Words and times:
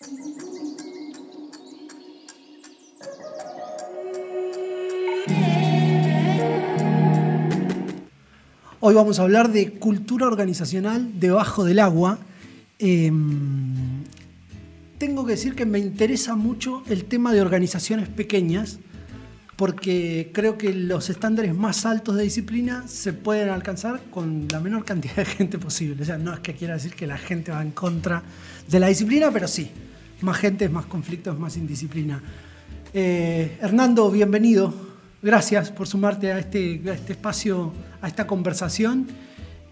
Hoy 0.00 0.02
vamos 8.94 9.20
a 9.20 9.22
hablar 9.22 9.52
de 9.52 9.74
cultura 9.74 10.26
organizacional 10.26 11.20
debajo 11.20 11.64
del 11.64 11.78
agua. 11.78 12.18
Em, 12.80 14.02
tengo 14.98 15.24
que 15.24 15.32
decir 15.32 15.54
que 15.54 15.64
me 15.64 15.78
interesa 15.78 16.34
mucho 16.34 16.82
el 16.88 17.04
tema 17.04 17.32
de 17.32 17.40
organizaciones 17.40 18.08
pequeñas 18.08 18.80
porque 19.56 20.30
creo 20.32 20.58
que 20.58 20.72
los 20.72 21.10
estándares 21.10 21.54
más 21.54 21.86
altos 21.86 22.16
de 22.16 22.24
disciplina 22.24 22.86
se 22.88 23.12
pueden 23.12 23.50
alcanzar 23.50 24.00
con 24.10 24.48
la 24.50 24.60
menor 24.60 24.84
cantidad 24.84 25.16
de 25.16 25.24
gente 25.24 25.58
posible. 25.58 26.02
O 26.02 26.04
sea, 26.04 26.18
no 26.18 26.32
es 26.32 26.40
que 26.40 26.54
quiera 26.54 26.74
decir 26.74 26.94
que 26.94 27.06
la 27.06 27.18
gente 27.18 27.52
va 27.52 27.62
en 27.62 27.70
contra 27.70 28.22
de 28.68 28.80
la 28.80 28.88
disciplina, 28.88 29.30
pero 29.32 29.46
sí, 29.46 29.70
más 30.20 30.38
gente, 30.38 30.68
más 30.68 30.86
conflictos, 30.86 31.38
más 31.38 31.56
indisciplina. 31.56 32.20
Eh, 32.92 33.58
Hernando, 33.60 34.10
bienvenido. 34.10 34.72
Gracias 35.22 35.70
por 35.70 35.86
sumarte 35.86 36.32
a 36.32 36.38
este, 36.38 36.74
este 36.90 37.12
espacio, 37.12 37.72
a 38.02 38.08
esta 38.08 38.26
conversación. 38.26 39.06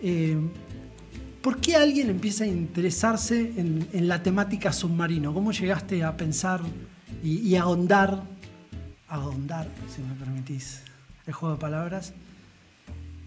Eh, 0.01 0.37
¿Por 1.43 1.61
qué 1.61 1.75
alguien 1.75 2.09
empieza 2.09 2.45
a 2.45 2.47
interesarse 2.47 3.53
en, 3.57 4.09
la 4.09 4.23
temática 4.23 4.73
submarino? 4.73 5.35
¿Cómo 5.35 5.51
llegaste 5.51 6.05
a 6.05 6.17
pensar 6.17 6.61
y, 7.23 7.55
a 7.57 7.63
ahondar, 7.63 8.11
a 8.11 8.23
ahondar, 9.13 9.67
si 9.89 10.03
me 10.03 10.15
permitís, 10.15 10.83
el 11.27 11.35
juego 11.35 11.55
de 11.55 11.61
palabras, 11.61 12.15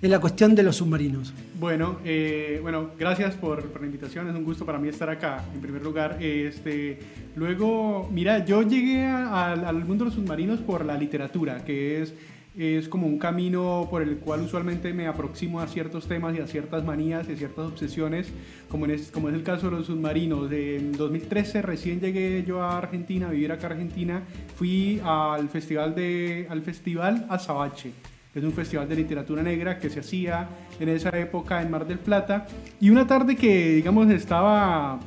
en 0.01 0.11
la 0.11 0.19
cuestión 0.19 0.55
de 0.55 0.63
los 0.63 0.77
submarinos? 0.77 1.33
Bueno, 1.59 1.99
eh, 2.03 2.59
bueno 2.61 2.91
gracias 2.97 3.35
por, 3.35 3.79
la 3.79 3.85
invitación. 3.85 4.27
Es 4.27 4.35
un 4.35 4.43
gusto 4.43 4.65
para 4.65 4.77
mí 4.77 4.89
estar 4.89 5.09
acá, 5.09 5.43
en 5.53 5.61
primer 5.61 5.83
lugar. 5.83 6.17
Este, 6.21 6.99
luego, 7.35 8.09
mira, 8.11 8.43
yo 8.45 8.63
llegué 8.63 9.05
al 9.05 9.85
mundo 9.85 10.05
de 10.05 10.09
los 10.09 10.15
submarinos 10.15 10.59
por 10.59 10.83
la 10.85 10.97
literatura, 10.97 11.63
que 11.63 12.01
es 12.01 12.13
es 12.57 12.87
como 12.87 13.07
un 13.07 13.17
camino 13.17 13.87
por 13.89 14.01
el 14.01 14.17
cual 14.17 14.41
usualmente 14.41 14.93
me 14.93 15.07
aproximo 15.07 15.59
a 15.59 15.67
ciertos 15.67 16.07
temas 16.07 16.35
y 16.35 16.41
a 16.41 16.47
ciertas 16.47 16.83
manías 16.83 17.27
y 17.29 17.33
a 17.33 17.35
ciertas 17.35 17.65
obsesiones, 17.65 18.27
como, 18.69 18.85
es, 18.85 19.11
como 19.11 19.29
es 19.29 19.35
el 19.35 19.43
caso 19.43 19.69
de 19.69 19.77
los 19.77 19.87
submarinos. 19.87 20.51
En 20.51 20.93
2013 20.93 21.61
recién 21.61 21.99
llegué 21.99 22.43
yo 22.45 22.61
a 22.61 22.77
Argentina, 22.77 23.27
a 23.27 23.31
vivir 23.31 23.51
acá 23.51 23.67
a 23.67 23.71
Argentina, 23.71 24.23
fui 24.55 25.01
al 25.03 25.49
festival, 25.49 25.95
de, 25.95 26.47
al 26.49 26.61
festival 26.61 27.25
Azabache 27.29 27.91
es 28.35 28.43
un 28.43 28.51
festival 28.51 28.89
de 28.89 28.97
literatura 28.97 29.41
negra 29.41 29.79
que 29.79 29.89
se 29.89 30.01
hacía 30.01 30.49
en 30.77 30.89
esa 30.89 31.09
época 31.17 31.61
en 31.61 31.71
Mar 31.71 31.87
del 31.87 31.99
Plata. 31.99 32.45
Y 32.81 32.89
una 32.89 33.07
tarde 33.07 33.37
que, 33.37 33.75
digamos, 33.75 34.09
estaba 34.09 34.99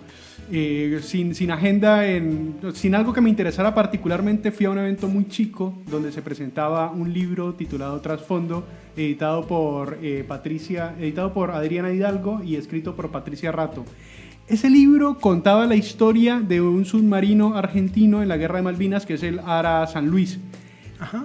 eh, 0.51 1.01
sin, 1.03 1.35
sin 1.35 1.51
agenda, 1.51 2.07
en, 2.07 2.57
sin 2.73 2.95
algo 2.95 3.13
que 3.13 3.21
me 3.21 3.29
interesara 3.29 3.75
particularmente, 3.75 4.51
fui 4.51 4.65
a 4.65 4.71
un 4.71 4.79
evento 4.79 5.07
muy 5.07 5.29
chico 5.29 5.75
donde 5.91 6.11
se 6.11 6.23
presentaba 6.23 6.91
un 6.91 7.13
libro 7.13 7.53
titulado 7.55 8.01
Trasfondo, 8.01 8.67
editado 8.97 9.47
por 9.47 9.99
eh, 10.01 10.25
Patricia, 10.27 10.95
editado 10.99 11.35
por 11.35 11.51
Adriana 11.51 11.93
Hidalgo 11.93 12.43
y 12.43 12.57
escrito 12.57 12.97
por 12.97 13.11
Patricia 13.11 13.53
Rato. 13.53 13.85
Ese 14.47 14.71
libro 14.71 15.19
contaba 15.19 15.67
la 15.67 15.77
historia 15.77 16.41
de 16.41 16.63
un 16.63 16.87
submarino 16.87 17.55
argentino 17.55 18.23
en 18.23 18.29
la 18.29 18.39
guerra 18.39 18.57
de 18.57 18.63
Malvinas, 18.63 19.05
que 19.05 19.15
es 19.15 19.23
el 19.23 19.41
Ara 19.41 19.87
San 19.87 20.09
Luis. 20.09 20.39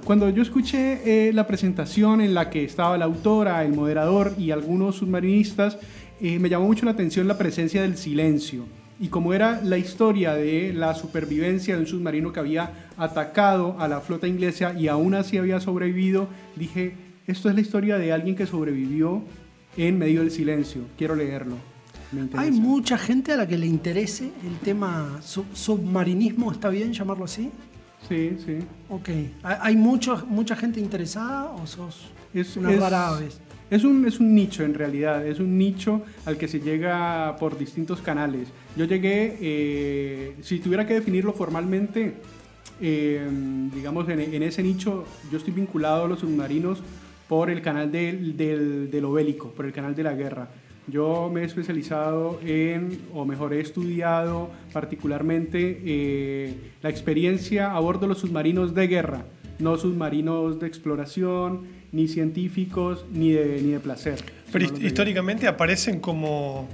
Cuando 0.03 0.29
yo 0.29 0.43
escuché 0.43 1.29
eh, 1.29 1.33
la 1.33 1.47
presentación 1.47 2.19
en 2.19 2.33
la 2.33 2.49
que 2.49 2.65
estaba 2.65 2.97
la 2.97 3.05
autora, 3.05 3.63
el 3.63 3.73
moderador 3.73 4.33
y 4.37 4.51
algunos 4.51 4.97
submarinistas, 4.97 5.79
me 6.19 6.47
llamó 6.47 6.67
mucho 6.67 6.85
la 6.85 6.91
atención 6.91 7.27
la 7.27 7.37
presencia 7.37 7.81
del 7.81 7.97
silencio 7.97 8.65
y 8.99 9.07
como 9.07 9.33
era 9.33 9.61
la 9.63 9.77
historia 9.77 10.33
de 10.33 10.73
la 10.73 10.93
supervivencia 10.93 11.75
de 11.75 11.81
un 11.81 11.87
submarino 11.87 12.31
que 12.31 12.39
había 12.39 12.71
atacado 12.97 13.75
a 13.79 13.87
la 13.87 14.01
flota 14.01 14.27
inglesa 14.27 14.73
y 14.73 14.87
aún 14.87 15.15
así 15.15 15.37
había 15.37 15.59
sobrevivido, 15.59 16.27
dije, 16.55 16.95
esto 17.27 17.49
es 17.49 17.55
la 17.55 17.61
historia 17.61 17.97
de 17.97 18.11
alguien 18.11 18.35
que 18.35 18.45
sobrevivió 18.45 19.23
en 19.77 19.97
medio 19.97 20.21
del 20.21 20.31
silencio, 20.31 20.83
quiero 20.97 21.15
leerlo. 21.15 21.55
Hay 22.35 22.51
mucha 22.51 22.97
gente 22.97 23.31
a 23.31 23.37
la 23.37 23.47
que 23.47 23.57
le 23.57 23.65
interese 23.65 24.31
el 24.45 24.57
tema 24.63 25.19
submarinismo, 25.21 26.51
¿está 26.51 26.69
bien 26.69 26.93
llamarlo 26.93 27.25
así? 27.25 27.49
Sí, 28.07 28.37
sí. 28.45 28.59
Ok. 28.89 29.09
¿Hay 29.43 29.75
mucho, 29.75 30.25
mucha 30.27 30.55
gente 30.55 30.79
interesada 30.79 31.51
o 31.51 31.65
sos 31.65 32.11
es, 32.33 32.57
una 32.57 32.69
vez? 32.69 33.39
Es 33.69 33.83
un, 33.83 34.05
es 34.05 34.19
un 34.19 34.35
nicho 34.35 34.63
en 34.63 34.73
realidad, 34.73 35.25
es 35.25 35.39
un 35.39 35.57
nicho 35.57 36.03
al 36.25 36.37
que 36.37 36.47
se 36.47 36.59
llega 36.59 37.35
por 37.39 37.57
distintos 37.57 38.01
canales. 38.01 38.49
Yo 38.75 38.85
llegué, 38.85 39.37
eh, 39.41 40.35
si 40.41 40.59
tuviera 40.59 40.85
que 40.85 40.95
definirlo 40.95 41.33
formalmente, 41.33 42.15
eh, 42.81 43.27
digamos, 43.73 44.07
en, 44.09 44.43
ese 44.43 44.61
nicho, 44.63 45.05
yo 45.31 45.37
estoy 45.37 45.53
vinculado 45.53 46.05
a 46.05 46.07
los 46.07 46.19
submarinos 46.19 46.83
por 47.27 47.49
el 47.49 47.61
canal 47.61 47.91
del, 47.91 48.35
del, 48.35 48.91
del 48.91 49.05
bélico, 49.07 49.51
por 49.51 49.65
el 49.65 49.73
canal 49.73 49.95
de 49.95 50.03
la 50.03 50.13
guerra. 50.13 50.49
Yo 50.87 51.29
me 51.33 51.41
he 51.41 51.45
especializado 51.45 52.39
en, 52.45 52.99
o 53.13 53.25
mejor 53.25 53.53
he 53.53 53.61
estudiado 53.61 54.51
particularmente 54.73 55.81
eh, 55.85 56.71
la 56.81 56.89
experiencia 56.89 57.71
a 57.73 57.79
bordo 57.79 58.01
de 58.01 58.07
los 58.07 58.19
submarinos 58.19 58.73
de 58.73 58.87
guerra, 58.87 59.25
no 59.59 59.77
submarinos 59.77 60.59
de 60.59 60.67
exploración, 60.67 61.67
ni 61.93 62.07
científicos, 62.07 63.05
ni 63.13 63.31
de, 63.31 63.61
ni 63.61 63.71
de 63.71 63.79
placer. 63.79 64.19
Pero 64.51 64.65
históricamente 64.79 65.47
aparecen 65.47 65.99
como 65.99 66.67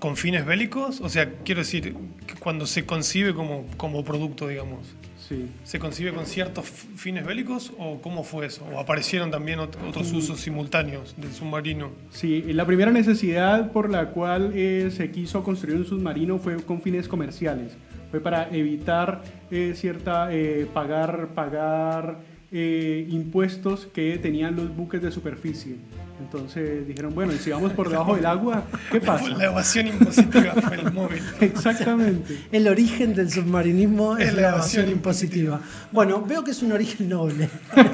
con 0.00 0.16
fines 0.16 0.44
bélicos, 0.44 1.00
o 1.00 1.08
sea, 1.08 1.30
quiero 1.44 1.60
decir, 1.60 1.94
cuando 2.40 2.66
se 2.66 2.84
concibe 2.84 3.34
como, 3.34 3.66
como 3.76 4.04
producto, 4.04 4.48
digamos. 4.48 4.80
Sí. 5.28 5.50
¿Se 5.62 5.78
concibe 5.78 6.12
con 6.14 6.24
ciertos 6.24 6.64
fines 6.66 7.26
bélicos 7.26 7.72
o 7.78 8.00
cómo 8.00 8.24
fue 8.24 8.46
eso? 8.46 8.64
¿O 8.72 8.80
aparecieron 8.80 9.30
también 9.30 9.58
otros 9.58 10.10
usos 10.12 10.40
simultáneos 10.40 11.14
del 11.18 11.32
submarino? 11.32 11.90
Sí, 12.10 12.42
la 12.54 12.64
primera 12.64 12.90
necesidad 12.90 13.70
por 13.70 13.90
la 13.90 14.08
cual 14.08 14.52
eh, 14.54 14.90
se 14.90 15.10
quiso 15.10 15.44
construir 15.44 15.76
un 15.76 15.84
submarino 15.84 16.38
fue 16.38 16.56
con 16.62 16.80
fines 16.80 17.08
comerciales. 17.08 17.76
Fue 18.10 18.20
para 18.20 18.48
evitar 18.50 19.22
eh, 19.50 19.74
cierta, 19.76 20.32
eh, 20.32 20.66
pagar, 20.72 21.28
pagar 21.34 22.20
impuestos 22.50 23.84
que 23.84 24.16
tenían 24.16 24.56
los 24.56 24.74
buques 24.74 25.02
de 25.02 25.10
superficie. 25.10 25.76
Entonces 26.20 26.86
dijeron, 26.86 27.14
bueno, 27.14 27.32
y 27.32 27.38
si 27.38 27.50
vamos 27.50 27.72
por 27.72 27.88
debajo 27.88 28.16
del 28.16 28.26
agua, 28.26 28.64
¿qué 28.90 29.00
pasa? 29.00 29.28
La 29.28 29.44
evasión 29.46 29.86
impositiva 29.86 30.52
fue 30.54 30.76
el 30.76 30.92
móvil. 30.92 31.22
Exactamente. 31.40 32.40
El 32.50 32.68
origen 32.68 33.14
del 33.14 33.30
submarinismo 33.30 34.16
es, 34.16 34.34
la 34.34 34.48
evasión, 34.48 34.90
impositiva. 34.90 35.60
Bueno, 35.92 36.22
veo 36.22 36.42
que 36.42 36.50
es 36.50 36.62
un 36.62 36.72
origen 36.72 37.08
noble. 37.08 37.48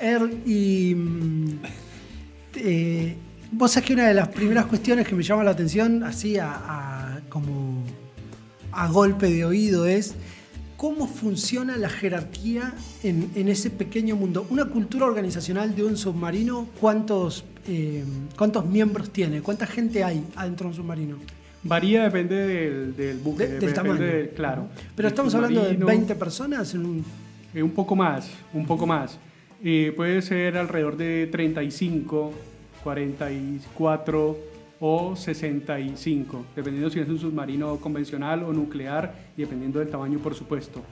er, 0.00 0.22
y 0.44 0.96
eh, 2.56 3.16
vos 3.50 3.72
sabés 3.72 3.86
que 3.86 3.94
una 3.94 4.08
de 4.08 4.14
las 4.14 4.28
primeras 4.28 4.66
cuestiones 4.66 5.06
que 5.06 5.14
me 5.14 5.22
llama 5.22 5.42
la 5.42 5.52
atención, 5.52 6.02
así 6.04 6.38
a 6.38 7.20
como 7.28 7.82
a 8.72 8.88
golpe 8.88 9.30
de 9.30 9.44
oído, 9.44 9.86
es 9.86 10.14
cómo 10.76 11.06
funciona 11.06 11.76
la 11.76 11.88
jerarquía 11.88 12.74
en, 13.02 13.48
ese 13.48 13.70
pequeño 13.70 14.16
mundo. 14.16 14.46
Una 14.50 14.66
cultura 14.66 15.06
organizacional 15.06 15.74
de 15.74 15.84
un 15.84 15.96
submarino, 15.96 16.68
¿cuántos, 16.80 17.44
eh, 17.66 18.04
¿cuántos 18.36 18.66
miembros 18.66 19.10
tiene? 19.10 19.40
¿Cuánta 19.40 19.66
gente 19.66 20.04
hay 20.04 20.24
adentro 20.36 20.64
de 20.64 20.70
un 20.70 20.76
submarino? 20.76 21.16
Varía, 21.62 22.04
depende 22.04 22.92
del, 22.92 23.18
buque. 23.18 23.46
del 23.46 23.74
tamaño. 23.74 24.00
claro. 24.34 24.68
Pero 24.94 25.08
estamos 25.08 25.34
hablando 25.34 25.64
de 25.64 25.74
20 25.74 26.14
personas 26.14 26.72
en 26.74 26.86
un... 26.86 27.04
Eh, 27.54 27.62
un 27.62 27.70
poco 27.70 27.96
más, 27.96 28.30
un 28.52 28.66
poco 28.66 28.86
más. 28.86 29.18
Eh, 29.64 29.92
puede 29.96 30.20
ser 30.22 30.56
alrededor 30.58 30.96
de 30.96 31.28
35, 31.32 32.32
44 32.84 34.55
o 34.80 35.16
65, 35.16 36.46
dependiendo 36.54 36.90
si 36.90 37.00
es 37.00 37.08
un 37.08 37.18
submarino 37.18 37.76
convencional 37.76 38.42
o 38.42 38.52
nuclear 38.52 39.14
dependiendo 39.36 39.78
del 39.78 39.88
tamaño, 39.88 40.18
por 40.18 40.34
supuesto. 40.34 40.82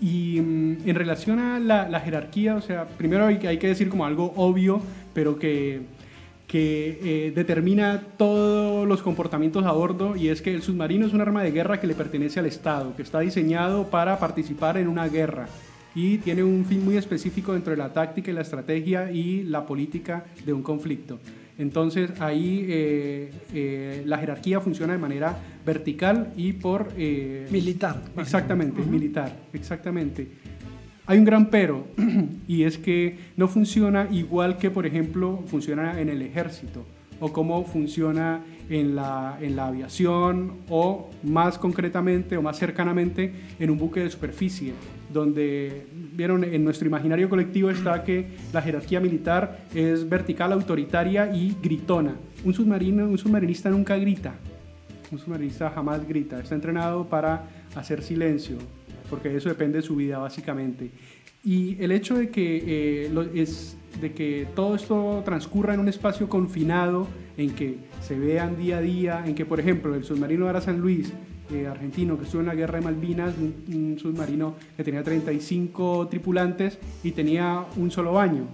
Y 0.00 0.40
mm, 0.40 0.88
en 0.88 0.94
relación 0.94 1.38
a 1.38 1.58
la, 1.58 2.00
jerarquía, 2.00 2.56
o 2.56 2.60
sea, 2.60 2.86
primero 2.86 3.26
hay, 3.26 3.38
que 3.38 3.68
decir 3.68 3.88
como 3.88 4.04
algo 4.04 4.32
obvio, 4.36 4.80
pero 5.14 5.38
que, 5.38 5.82
que 6.46 6.98
eh, 7.02 7.32
determina 7.34 8.02
todos 8.16 8.86
los 8.86 9.02
comportamientos 9.02 9.64
a 9.64 9.72
bordo, 9.72 10.16
y 10.16 10.28
es 10.28 10.42
que 10.42 10.52
el 10.54 10.62
submarino 10.62 11.06
es 11.06 11.12
un 11.12 11.20
arma 11.20 11.42
de 11.42 11.52
guerra 11.52 11.80
que 11.80 11.86
le 11.86 11.94
pertenece 11.94 12.40
al 12.40 12.46
Estado, 12.46 12.94
que 12.96 13.02
está 13.02 13.20
diseñado 13.20 13.88
para 13.88 14.18
participar 14.18 14.76
en 14.76 14.88
una 14.88 15.08
guerra 15.08 15.48
y 15.94 16.18
tiene 16.18 16.42
un 16.42 16.64
fin 16.64 16.84
muy 16.84 16.96
específico 16.96 17.52
dentro 17.52 17.72
de 17.72 17.76
la 17.76 17.92
táctica 17.92 18.30
y 18.30 18.34
la 18.34 18.42
estrategia 18.42 19.10
y 19.10 19.42
la 19.44 19.66
política 19.66 20.24
de 20.44 20.52
un 20.52 20.62
conflicto. 20.62 21.18
Entonces 21.58 22.20
ahí 22.20 22.66
eh, 22.68 23.32
eh, 23.52 24.02
la 24.06 24.18
jerarquía 24.18 24.60
funciona 24.60 24.92
de 24.92 24.98
manera 24.98 25.38
vertical 25.64 26.32
y 26.36 26.54
por... 26.54 26.92
Eh, 26.96 27.46
militar. 27.50 28.02
Exactamente, 28.16 28.82
militar, 28.82 29.36
exactamente. 29.52 30.28
Hay 31.06 31.18
un 31.18 31.24
gran 31.24 31.50
pero 31.50 31.86
y 32.48 32.62
es 32.62 32.78
que 32.78 33.18
no 33.36 33.48
funciona 33.48 34.08
igual 34.10 34.58
que, 34.58 34.70
por 34.70 34.86
ejemplo, 34.86 35.42
funciona 35.46 36.00
en 36.00 36.08
el 36.08 36.22
ejército 36.22 36.84
o 37.22 37.32
cómo 37.32 37.64
funciona 37.64 38.40
en 38.68 38.96
la, 38.96 39.38
en 39.40 39.54
la 39.54 39.68
aviación 39.68 40.54
o 40.68 41.08
más 41.22 41.56
concretamente 41.56 42.36
o 42.36 42.42
más 42.42 42.58
cercanamente 42.58 43.32
en 43.60 43.70
un 43.70 43.78
buque 43.78 44.00
de 44.00 44.10
superficie, 44.10 44.72
donde 45.12 45.86
vieron 46.14 46.42
en 46.42 46.64
nuestro 46.64 46.88
imaginario 46.88 47.28
colectivo 47.28 47.70
está 47.70 48.02
que 48.02 48.26
la 48.52 48.60
jerarquía 48.60 48.98
militar 48.98 49.66
es 49.72 50.08
vertical, 50.08 50.52
autoritaria 50.52 51.32
y 51.32 51.56
gritona. 51.62 52.16
Un 52.44 52.54
submarino, 52.54 53.08
un 53.08 53.18
submarinista 53.18 53.70
nunca 53.70 53.96
grita. 53.96 54.34
Un 55.12 55.20
submarinista 55.20 55.70
jamás 55.70 56.06
grita. 56.08 56.40
Está 56.40 56.56
entrenado 56.56 57.06
para 57.06 57.44
hacer 57.76 58.02
silencio, 58.02 58.56
porque 59.08 59.36
eso 59.36 59.48
depende 59.48 59.78
de 59.78 59.82
su 59.82 59.94
vida 59.94 60.18
básicamente. 60.18 60.90
Y 61.44 61.80
el 61.80 61.92
hecho 61.92 62.16
de 62.16 62.30
que, 62.30 63.06
eh, 63.06 63.10
es, 63.34 63.76
de 64.02 64.12
que 64.12 64.48
todo 64.54 64.74
esto 64.74 65.22
transcurra 65.24 65.74
en 65.74 65.80
un 65.80 65.88
espacio 65.88 66.28
confinado, 66.28 67.06
en 67.36 67.50
que 67.54 67.78
se 68.02 68.18
vean 68.18 68.56
día 68.58 68.78
a 68.78 68.80
día, 68.80 69.22
en 69.24 69.34
que, 69.34 69.46
por 69.46 69.60
ejemplo, 69.60 69.94
el 69.94 70.02
submarino 70.02 70.48
Ara 70.48 70.60
San 70.60 70.80
Luis, 70.80 71.12
eh, 71.52 71.68
argentino, 71.68 72.18
que 72.18 72.24
estuvo 72.24 72.40
en 72.40 72.48
la 72.48 72.54
guerra 72.54 72.80
de 72.80 72.84
Malvinas, 72.84 73.34
un, 73.38 73.96
submarino 74.00 74.56
que 74.76 74.82
tenía 74.82 75.04
35 75.04 76.08
tripulantes 76.08 76.78
y 77.04 77.12
tenía 77.12 77.64
un 77.76 77.92
solo 77.92 78.12
baño. 78.14 78.46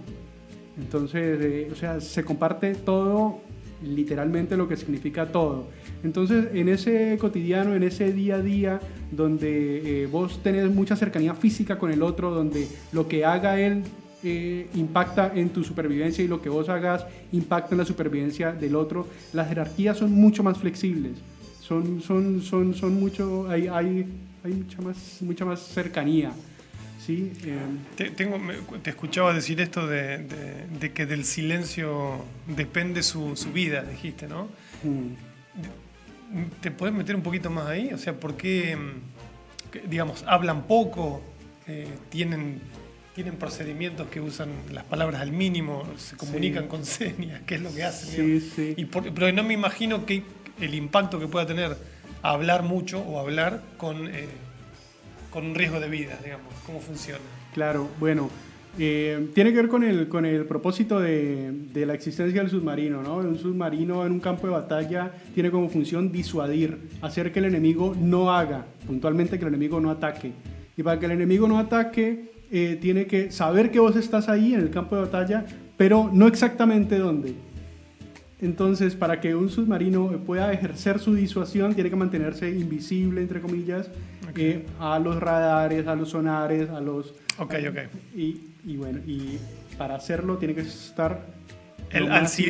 Entonces, 0.77 1.39
eh, 1.41 1.69
o 1.71 1.75
sea, 1.75 1.99
se 1.99 2.23
comparte 2.23 2.75
todo, 2.75 3.41
literalmente 3.83 4.55
lo 4.55 4.67
que 4.67 4.77
significa 4.77 5.31
todo. 5.31 5.67
Entonces, 6.03 6.49
en 6.53 6.69
ese 6.69 7.17
cotidiano, 7.19 7.73
en 7.73 7.83
ese 7.83 8.13
día 8.13 8.35
a 8.35 8.41
día, 8.41 8.79
donde 9.11 10.03
eh, 10.03 10.07
vos 10.07 10.43
tenés 10.43 10.69
mucha 10.69 10.95
cercanía 10.95 11.33
física 11.33 11.79
con 11.79 11.91
el 11.91 12.03
otro, 12.03 12.29
donde 12.29 12.67
lo 12.91 13.07
que 13.07 13.25
haga 13.25 13.59
él 13.59 13.83
eh, 14.23 14.67
impacta 14.73 15.31
en 15.33 15.49
tu 15.49 15.63
supervivencia 15.63 16.23
y 16.23 16.27
lo 16.27 16.41
que 16.41 16.49
vos 16.49 16.69
hagas 16.69 17.05
impacta 17.31 17.73
en 17.73 17.79
la 17.79 17.85
supervivencia 17.85 18.51
del 18.51 18.75
otro, 18.75 19.07
las 19.33 19.47
jerarquías 19.47 19.97
son 19.97 20.11
mucho 20.11 20.43
más 20.43 20.57
flexibles, 20.57 21.17
son, 21.61 22.01
son, 22.01 22.41
son, 22.41 22.73
son 22.75 22.99
mucho, 22.99 23.49
hay, 23.49 23.67
hay, 23.67 24.05
hay 24.43 24.53
mucha, 24.53 24.81
más, 24.81 25.21
mucha 25.21 25.45
más 25.45 25.59
cercanía. 25.59 26.31
¿sí? 27.05 27.31
Eh, 27.43 27.57
te, 27.95 28.09
tengo, 28.11 28.37
te 28.81 28.89
escuchaba 28.89 29.33
decir 29.33 29.59
esto 29.61 29.87
de, 29.87 30.25
de, 30.79 30.91
que 30.93 31.05
del 31.05 31.25
silencio 31.25 32.23
depende 32.47 33.03
su, 33.03 33.35
su 33.35 33.51
vida, 33.51 33.83
dijiste, 33.83 34.27
¿no? 34.27 34.49
Mm. 34.83 35.29
¿Te 36.61 36.69
puedes 36.71 36.95
meter 36.95 37.15
un 37.15 37.23
poquito 37.23 37.49
más 37.49 37.67
ahí? 37.67 37.91
O 37.93 37.97
sea, 37.97 38.13
¿por 38.13 38.35
qué, 38.35 38.75
mm, 38.75 39.89
digamos, 39.89 40.23
hablan 40.27 40.63
poco, 40.63 41.21
eh, 41.67 41.87
tienen, 42.09 42.61
tienen 43.19 43.35
procedimientos 43.35 44.07
que 44.07 44.21
usan 44.21 44.47
las 44.71 44.85
palabras 44.85 45.19
al 45.21 45.33
mínimo, 45.33 45.83
se 45.97 46.15
comunican 46.15 46.69
con 46.69 46.85
señas, 46.85 47.41
qué 47.45 47.55
es 47.55 47.61
lo 47.61 47.69
que 47.75 47.83
hacen? 47.83 48.39
Sí, 48.39 48.49
sí. 48.55 48.73
Y 48.77 48.85
pero 48.85 49.29
no 49.33 49.43
me 49.43 49.53
imagino 49.53 50.05
que 50.05 50.23
el 50.61 50.73
impacto 50.73 51.19
que 51.19 51.27
pueda 51.27 51.45
tener 51.45 51.75
hablar 52.23 52.63
mucho 52.63 53.01
o 53.01 53.19
hablar 53.19 53.61
con, 53.75 54.07
eh, 54.07 54.29
con 55.31 55.47
un 55.47 55.53
riesgo 55.53 55.81
de 55.81 55.89
vida, 55.89 56.17
digamos, 56.23 56.47
cómo 56.65 56.79
funciona. 56.79 57.19
Claro, 57.53 57.89
bueno, 57.99 58.29
eh, 58.77 59.27
tiene 59.35 59.51
que 59.51 59.57
ver 59.57 59.67
con 59.67 59.83
el, 59.83 60.07
con 60.07 60.25
el 60.25 60.45
propósito 60.45 61.01
de, 61.01 61.51
de, 61.51 61.85
la 61.85 61.95
existencia 61.95 62.39
del 62.39 62.49
submarino. 62.49 63.03
¿no? 63.03 63.17
Un 63.17 63.37
submarino 63.37 64.05
en 64.05 64.13
un 64.13 64.21
campo 64.21 64.47
de 64.47 64.53
batalla 64.53 65.11
tiene 65.33 65.51
como 65.51 65.67
función 65.67 66.09
disuadir, 66.09 66.77
hacer 67.01 67.33
que 67.33 67.39
el 67.39 67.45
enemigo 67.45 67.93
no 67.99 68.31
haga, 68.33 68.65
puntualmente 68.87 69.37
que 69.37 69.43
el 69.43 69.49
enemigo 69.49 69.81
no 69.81 69.91
ataque. 69.91 70.31
Y 70.77 70.83
para 70.83 70.97
que 70.97 71.07
el 71.07 71.11
enemigo 71.11 71.49
no 71.49 71.59
ataque, 71.59 72.38
eh, 72.51 72.77
tiene 72.81 73.05
que 73.05 73.31
saber 73.31 73.71
que 73.71 73.79
vos 73.79 73.95
estás 73.95 74.29
ahí 74.29 74.53
en 74.53 74.59
el 74.61 74.69
campo 74.69 74.95
de 74.95 75.03
batalla, 75.03 75.45
pero 75.77 76.09
no 76.11 76.27
exactamente 76.27 76.97
dónde. 76.97 77.35
Entonces, 78.41 78.95
para 78.95 79.19
que 79.19 79.35
un 79.35 79.49
submarino 79.49 80.09
pueda 80.25 80.51
ejercer 80.53 80.99
su 80.99 81.13
disuasión, 81.13 81.75
tiene 81.75 81.89
que 81.89 81.95
mantenerse 81.95 82.49
invisible, 82.49 83.21
entre 83.21 83.41
comillas, 83.41 83.89
eh, 84.35 84.65
a 84.79 84.97
los 84.99 85.19
radares, 85.19 85.87
a 85.87 85.95
los 85.95 86.09
sonares, 86.09 86.69
a 86.69 86.79
los... 86.79 87.15
Ok, 87.37 87.55
ok. 87.69 87.77
Y, 88.15 88.41
y 88.65 88.77
bueno, 88.77 88.99
y 89.05 89.37
para 89.77 89.95
hacerlo 89.95 90.37
tiene 90.37 90.55
que 90.55 90.61
estar... 90.61 91.38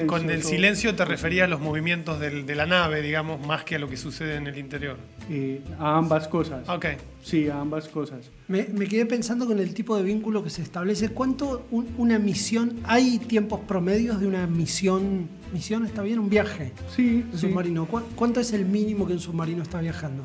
con 0.05 0.29
el 0.29 0.43
silencio 0.43 0.95
te 0.95 1.05
refería 1.05 1.45
a 1.45 1.47
los 1.47 1.59
movimientos 1.59 2.19
de 2.19 2.55
la 2.55 2.65
nave, 2.65 3.01
digamos, 3.01 3.45
más 3.45 3.63
que 3.63 3.75
a 3.75 3.79
lo 3.79 3.87
que 3.87 3.97
sucede 3.97 4.35
en 4.35 4.47
el 4.47 4.57
interior. 4.57 4.97
Eh, 5.29 5.61
a 5.77 5.97
ambas 5.97 6.27
cosas. 6.27 6.67
Ok. 6.67 6.85
Sí, 7.21 7.49
a 7.49 7.59
ambas 7.59 7.87
cosas. 7.87 8.31
Me, 8.47 8.65
quedé 8.65 9.05
pensando 9.05 9.45
con 9.45 9.59
el 9.59 9.73
tipo 9.73 9.95
de 9.95 10.03
vínculo 10.03 10.43
que 10.43 10.49
se 10.49 10.61
establece. 10.61 11.09
¿Cuánto 11.09 11.67
una 11.97 12.17
misión, 12.17 12.79
hay 12.83 13.19
tiempos 13.19 13.59
promedios 13.61 14.19
de 14.19 14.27
una 14.27 14.47
misión, 14.47 15.29
misión 15.53 15.85
está 15.85 16.01
bien, 16.01 16.19
un 16.19 16.29
viaje 16.29 16.71
sí, 16.95 17.25
submarino? 17.35 17.87
¿Cuánto 18.15 18.39
es 18.39 18.53
el 18.53 18.65
mínimo 18.65 19.05
que 19.05 19.13
un 19.13 19.19
submarino 19.19 19.61
está 19.61 19.79
viajando? 19.81 20.23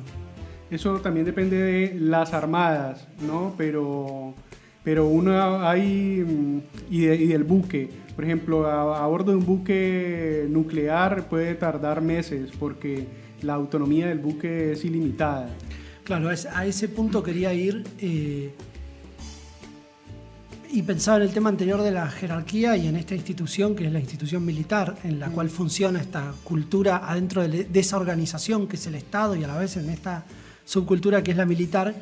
Eso 0.71 0.99
también 1.01 1.27
depende 1.27 1.57
de 1.57 1.95
las 2.01 2.33
armadas, 2.33 3.07
¿no? 3.21 3.55
Pero 3.57 4.35
pero 4.85 5.09
uno 5.09 5.67
hay, 5.67 6.23
mm, 6.25 6.61
y, 6.91 7.07
del 7.07 7.43
buque, 7.43 7.89
por 8.15 8.25
ejemplo, 8.25 8.69
a, 8.69 9.07
bordo 9.09 9.33
de 9.33 9.39
un 9.39 9.47
buque 9.47 10.47
nuclear 10.49 11.29
puede 11.29 11.55
tardar 11.55 12.01
meses 12.03 12.51
porque 12.61 13.07
la 13.43 13.55
autonomía 13.55 14.07
del 14.07 14.19
buque 14.19 14.73
es 14.73 14.85
ilimitada. 14.85 15.49
Claro, 16.05 16.29
a 16.29 16.67
ese 16.67 16.89
punto 16.89 17.23
quería 17.23 17.55
ir 17.55 17.83
eh, 17.99 18.55
y 20.71 20.83
pensaba 20.83 21.17
en 21.17 21.23
el 21.25 21.31
tema 21.31 21.49
anterior 21.49 21.81
de 21.81 21.91
la 21.91 22.09
jerarquía 22.09 22.77
y 22.77 22.87
en 22.87 22.97
esta 22.97 23.15
institución, 23.15 23.75
que 23.75 23.87
es 23.87 23.93
la 23.93 24.01
institución 24.01 24.45
militar, 24.45 24.97
en 25.03 25.19
la 25.19 25.31
cual 25.31 25.49
funciona 25.49 26.01
esta 26.01 26.35
cultura 26.45 27.11
adentro 27.11 27.49
de, 27.49 27.67
esa 27.73 27.97
organización 27.97 28.69
que 28.69 28.77
es 28.77 28.87
el 28.87 28.97
Estado 28.97 29.35
y 29.35 29.45
a 29.45 29.47
la 29.47 29.57
vez 29.57 29.79
en 29.79 29.89
esta 29.89 30.27
subcultura 30.67 31.25
que 31.25 31.31
es 31.31 31.37
la 31.39 31.47
militar, 31.47 31.95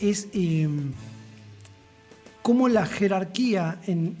es... 0.00 0.28
Eh, 0.34 0.68
cómo 2.46 2.68
la 2.68 2.86
jerarquía 2.86 3.80
en, 3.88 4.14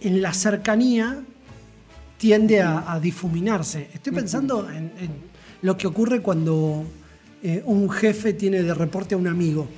la 0.00 0.32
cercanía 0.32 1.22
tiende 2.16 2.62
a, 2.62 2.98
difuminarse. 2.98 3.90
Estoy 3.92 4.14
pensando 4.14 4.66
en, 4.70 4.90
lo 5.60 5.76
que 5.76 5.86
ocurre 5.86 6.22
cuando 6.22 6.86
eh, 7.42 7.62
un 7.66 7.90
jefe 7.90 8.32
tiene 8.32 8.62
de 8.62 8.72
reporte 8.72 9.14
a 9.14 9.18
un 9.18 9.26
amigo. 9.26 9.68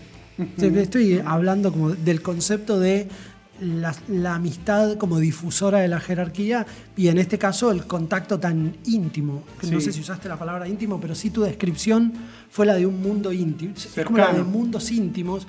Estoy 0.57 1.21
hablando 1.25 1.73
como 1.73 1.91
del 1.91 2.23
concepto 2.23 2.79
de 2.79 3.09
la, 3.61 4.37
amistad 4.37 4.97
como 4.97 5.19
difusora 5.19 5.81
de 5.81 5.89
la 5.89 5.99
jerarquía 5.99 6.65
y 6.97 7.09
en 7.09 7.19
este 7.19 7.39
caso 7.39 7.73
el 7.73 7.87
contacto 7.89 8.39
tan 8.39 8.77
íntimo. 8.87 9.43
No 9.69 9.81
sé 9.81 9.93
si 9.93 9.99
usaste 9.99 10.29
la 10.29 10.39
palabra 10.39 10.69
íntimo, 10.69 11.01
pero 11.01 11.17
sí 11.17 11.31
tu 11.31 11.43
descripción 11.43 12.13
fue 12.51 12.67
la 12.67 12.77
de 12.77 12.87
un 12.87 13.03
mundo 13.03 13.33
íntimo. 13.33 13.75
Es 13.75 14.05
como 14.05 14.19
la 14.19 14.33
de 14.33 14.45
mundos 14.45 14.93
íntimos 14.93 15.49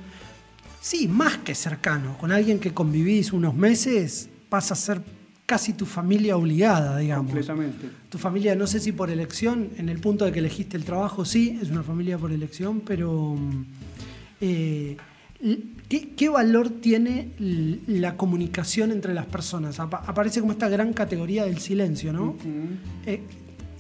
Sí, 0.82 1.08
más 1.08 1.38
que 1.38 1.54
cercano. 1.54 2.18
Con 2.18 2.32
alguien 2.32 2.60
que 2.60 2.74
convivís 2.74 3.32
unos 3.32 3.56
meses, 3.56 4.30
pasa 4.50 4.74
a 4.74 4.78
ser 4.78 5.02
casi 5.46 5.74
tu 5.74 5.86
familia 5.86 6.36
obligada, 6.36 6.98
digamos. 6.98 7.28
Completamente. 7.28 7.90
Tu 8.10 8.18
familia, 8.18 8.56
no 8.56 8.66
sé 8.66 8.80
si 8.80 8.92
por 8.92 9.12
elección, 9.12 9.70
en 9.78 9.90
el 9.90 10.00
punto 10.00 10.26
de 10.26 10.32
que 10.32 10.40
elegiste 10.40 10.78
el 10.78 10.84
trabajo, 10.84 11.24
sí, 11.24 11.60
es 11.62 11.70
una 11.70 11.84
familia 11.84 12.18
por 12.18 12.32
elección, 12.32 12.82
pero 12.82 13.38
eh, 14.40 14.98
¿qué, 15.88 16.30
valor 16.30 16.70
tiene 16.70 17.30
la 17.88 18.18
comunicación 18.18 18.92
entre 18.92 19.14
las 19.14 19.28
personas? 19.28 19.80
Aparece 19.80 20.40
como 20.40 20.54
esta 20.54 20.68
gran 20.68 20.94
categoría 20.94 21.46
del 21.46 21.60
silencio, 21.60 22.12
¿no? 22.12 22.38
Eh, 23.06 23.22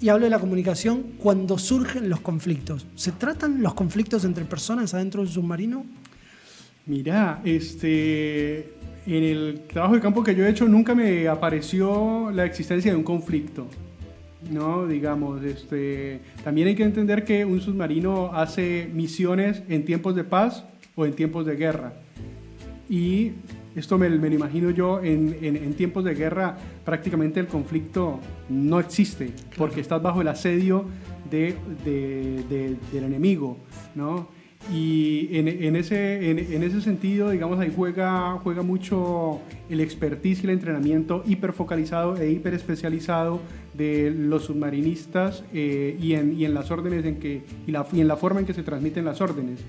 y 0.01 0.09
hablo 0.09 0.25
de 0.25 0.29
la 0.29 0.39
comunicación 0.39 1.03
cuando 1.17 1.57
surgen 1.57 2.09
los 2.09 2.21
conflictos. 2.21 2.85
¿Se 2.95 3.11
tratan 3.11 3.61
los 3.61 3.73
conflictos 3.73 4.23
entre 4.25 4.45
personas 4.45 4.93
adentro 4.93 5.23
del 5.23 5.31
submarino? 5.31 5.85
Mira, 6.91 7.39
este, 7.45 8.73
en 9.07 9.23
el 9.23 9.61
trabajo 9.71 9.95
de 9.95 10.01
campo 10.01 10.25
que 10.25 10.35
yo 10.35 10.45
he 10.45 10.49
hecho 10.49 10.67
nunca 10.67 10.93
me 10.93 11.25
apareció 11.29 12.29
la 12.31 12.43
existencia 12.43 12.91
de 12.91 12.97
un 12.97 13.03
conflicto. 13.05 13.65
No, 14.51 14.85
digamos, 14.85 15.41
este, 15.41 16.19
también 16.43 16.67
hay 16.67 16.75
que 16.75 16.83
entender 16.83 17.23
que 17.23 17.45
un 17.45 17.61
submarino 17.61 18.31
hace 18.33 18.89
misiones 18.93 19.63
en 19.69 19.85
tiempos 19.85 20.17
de 20.17 20.25
paz 20.25 20.65
o 20.93 21.05
en 21.05 21.13
tiempos 21.13 21.45
de 21.45 21.55
guerra. 21.55 21.93
Y 22.89 23.31
esto 23.73 23.97
me, 23.97 24.09
lo 24.09 24.27
imagino 24.27 24.69
yo, 24.69 25.01
en, 25.01 25.73
tiempos 25.75 26.03
de 26.03 26.13
guerra 26.13 26.57
prácticamente 26.83 27.39
el 27.39 27.47
conflicto 27.47 28.19
no 28.49 28.81
existe, 28.81 29.31
porque 29.55 29.79
estás 29.79 30.01
bajo 30.01 30.19
el 30.19 30.27
asedio 30.27 30.83
de, 31.29 31.55
del 31.85 33.03
enemigo, 33.05 33.55
¿no? 33.95 34.40
Y 34.69 35.29
en, 35.31 35.75
ese, 35.75 36.29
en, 36.29 36.63
ese 36.63 36.81
sentido, 36.81 37.31
digamos, 37.31 37.59
ahí 37.59 37.73
juega, 37.75 38.39
juega 38.43 38.61
mucho 38.61 39.41
el 39.69 39.79
expertise 39.79 40.41
y 40.41 40.45
el 40.45 40.51
entrenamiento 40.51 41.23
hiperfocalizado 41.25 42.15
e 42.17 42.31
hiperespecializado 42.31 43.41
de 43.73 44.11
los 44.11 44.45
submarinistas 44.45 45.43
eh, 45.51 45.97
y, 45.99 46.13
en, 46.13 46.39
y, 46.39 46.45
en, 46.45 46.53
las 46.53 46.69
órdenes 46.69 47.05
en 47.05 47.19
que, 47.19 47.43
y, 47.65 47.71
la, 47.71 47.85
y 47.91 48.01
en 48.01 48.07
la 48.07 48.17
forma 48.17 48.41
en 48.41 48.45
que 48.45 48.53
se 48.53 48.63
transmiten 48.63 49.03
las 49.03 49.19
órdenes. 49.19 49.59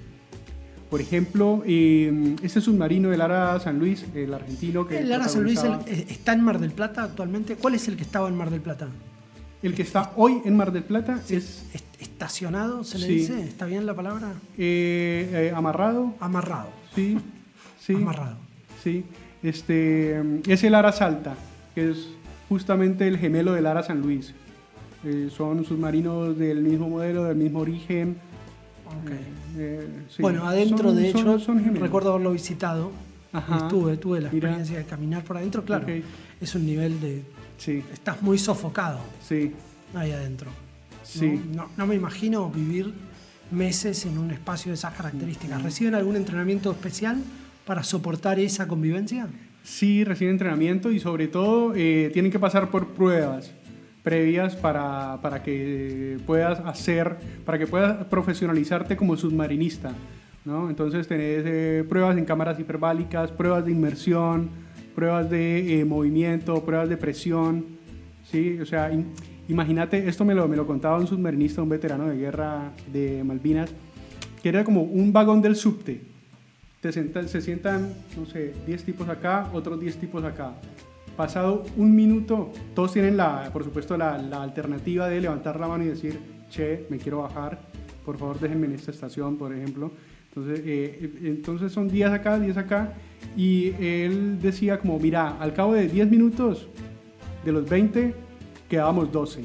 Por 0.90 1.00
ejemplo, 1.00 1.62
eh, 1.64 2.36
este 2.42 2.60
submarino 2.60 3.08
del 3.08 3.22
Ara 3.22 3.58
San 3.60 3.78
Luis, 3.78 4.04
el 4.14 4.34
argentino 4.34 4.86
que... 4.86 4.98
¿El 4.98 5.10
Ara 5.10 5.26
San 5.26 5.42
Luis 5.42 5.60
está 5.86 6.34
en 6.34 6.42
Mar 6.42 6.60
del 6.60 6.72
Plata 6.72 7.04
actualmente? 7.04 7.56
¿Cuál 7.56 7.76
es 7.76 7.88
el 7.88 7.96
que 7.96 8.02
estaba 8.02 8.28
en 8.28 8.36
Mar 8.36 8.50
del 8.50 8.60
Plata? 8.60 8.88
El 9.62 9.74
que 9.74 9.82
está 9.82 10.12
hoy 10.16 10.42
en 10.44 10.56
Mar 10.56 10.72
del 10.72 10.82
Plata 10.82 11.20
es... 11.28 11.64
¿Estacionado 12.00 12.82
se 12.82 12.98
le 12.98 13.06
dice? 13.06 13.42
¿Está 13.42 13.66
bien 13.66 13.86
la 13.86 13.94
palabra? 13.94 14.32
Eh, 14.58 15.30
eh, 15.32 15.52
amarrado. 15.54 16.14
Amarrado. 16.18 16.68
Sí, 16.94 17.16
sí. 17.80 17.94
Amarrado. 17.94 18.36
Sí. 18.82 19.04
Este, 19.42 20.20
es 20.46 20.64
el 20.64 20.74
Ara 20.74 20.92
Salta, 20.92 21.34
que 21.74 21.90
es 21.90 22.08
justamente 22.48 23.06
el 23.06 23.18
gemelo 23.18 23.52
del 23.52 23.66
Ara 23.66 23.82
San 23.82 24.00
Luis. 24.00 24.34
Eh, 25.04 25.30
son 25.34 25.64
submarinos 25.64 26.38
del 26.38 26.62
mismo 26.62 26.88
modelo, 26.88 27.24
del 27.24 27.36
mismo 27.36 27.60
origen. 27.60 28.16
bueno, 30.18 30.46
adentro 30.46 30.92
de 30.92 31.10
hecho, 31.10 31.38
recuerdo 31.74 32.10
haberlo 32.10 32.32
visitado. 32.32 32.90
Estuve, 33.32 33.96
tuve 33.96 34.20
la 34.20 34.28
experiencia 34.28 34.78
de 34.78 34.84
caminar 34.84 35.24
por 35.24 35.38
adentro, 35.38 35.64
claro. 35.64 35.86
Es 36.40 36.54
un 36.54 36.66
nivel 36.66 37.00
de 37.00 37.22
Sí. 37.62 37.84
Estás 37.92 38.20
muy 38.22 38.38
sofocado. 38.38 38.98
Sí. 39.24 39.52
Ahí 39.94 40.10
adentro. 40.10 40.50
Sí. 41.04 41.40
No, 41.76 41.86
me 41.86 41.94
imagino 41.94 42.50
vivir 42.50 42.92
meses 43.52 44.04
en 44.04 44.18
un 44.18 44.32
espacio 44.32 44.70
de 44.70 44.74
esas 44.74 44.94
características. 44.94 45.60
Mm. 45.60 45.64
¿Reciben 45.64 45.94
algún 45.94 46.16
entrenamiento 46.16 46.72
especial 46.72 47.22
para 47.64 47.84
soportar 47.84 48.40
esa 48.40 48.66
convivencia? 48.66 49.28
Sí, 49.62 50.02
reciben 50.02 50.32
entrenamiento 50.32 50.90
y 50.90 50.98
sobre 50.98 51.28
todo 51.28 51.72
eh, 51.76 52.10
tienen 52.12 52.32
que 52.32 52.40
pasar 52.40 52.68
por 52.68 52.88
pruebas 52.88 53.52
previas 54.02 54.56
para, 54.56 55.20
para, 55.22 55.44
que 55.44 56.18
puedas 56.26 56.58
hacer, 56.60 57.16
para 57.44 57.60
que 57.60 57.68
puedas 57.68 58.04
profesionalizarte 58.06 58.96
como 58.96 59.16
submarinista. 59.16 59.92
¿no? 60.44 60.68
Entonces 60.68 61.06
tenés 61.06 61.44
eh, 61.46 61.84
pruebas 61.88 62.18
en 62.18 62.24
cámaras 62.24 62.58
hiperbálicas, 62.58 63.30
pruebas 63.30 63.64
de 63.64 63.70
inmersión, 63.70 64.50
pruebas 64.94 65.28
de 65.30 65.80
eh, 65.80 65.84
movimiento, 65.84 66.64
pruebas 66.64 66.88
de 66.88 66.96
presión, 66.96 67.64
¿sí? 68.30 68.58
O 68.60 68.66
sea, 68.66 68.90
imagínate, 69.48 70.08
esto 70.08 70.24
me 70.24 70.34
lo, 70.34 70.48
me 70.48 70.56
lo 70.56 70.66
contaba 70.66 70.98
un 70.98 71.06
submarinista, 71.06 71.62
un 71.62 71.68
veterano 71.68 72.08
de 72.08 72.16
guerra 72.16 72.72
de 72.92 73.22
Malvinas, 73.24 73.70
que 74.42 74.48
era 74.48 74.64
como 74.64 74.82
un 74.82 75.12
vagón 75.12 75.42
del 75.42 75.56
subte. 75.56 76.00
Te 76.80 76.90
se 76.90 77.40
sientan, 77.40 77.94
no 78.16 78.26
sé, 78.26 78.54
10 78.66 78.84
tipos 78.84 79.08
acá, 79.08 79.48
otros 79.52 79.78
10 79.78 79.98
tipos 79.98 80.24
acá. 80.24 80.54
Pasado 81.16 81.64
un 81.76 81.94
minuto, 81.94 82.52
todos 82.74 82.92
tienen, 82.92 83.16
la, 83.16 83.50
por 83.52 83.62
supuesto, 83.62 83.96
la, 83.96 84.18
la 84.18 84.42
alternativa 84.42 85.08
de 85.08 85.20
levantar 85.20 85.60
la 85.60 85.68
mano 85.68 85.84
y 85.84 85.88
decir, 85.88 86.18
che, 86.50 86.86
me 86.90 86.98
quiero 86.98 87.18
bajar, 87.22 87.60
por 88.04 88.18
favor 88.18 88.40
déjenme 88.40 88.66
en 88.66 88.72
esta 88.72 88.90
estación, 88.90 89.36
por 89.36 89.54
ejemplo. 89.54 89.92
Entonces, 90.34 90.62
eh, 90.64 91.12
entonces 91.24 91.72
son 91.72 91.88
10 91.88 92.10
acá, 92.10 92.38
10 92.38 92.56
acá, 92.56 92.94
y 93.36 93.72
él 93.78 94.40
decía 94.40 94.78
como, 94.78 94.98
mira, 94.98 95.36
al 95.38 95.52
cabo 95.52 95.74
de 95.74 95.88
10 95.88 96.10
minutos 96.10 96.68
de 97.44 97.52
los 97.52 97.68
20 97.68 98.14
quedábamos 98.66 99.12
12. 99.12 99.42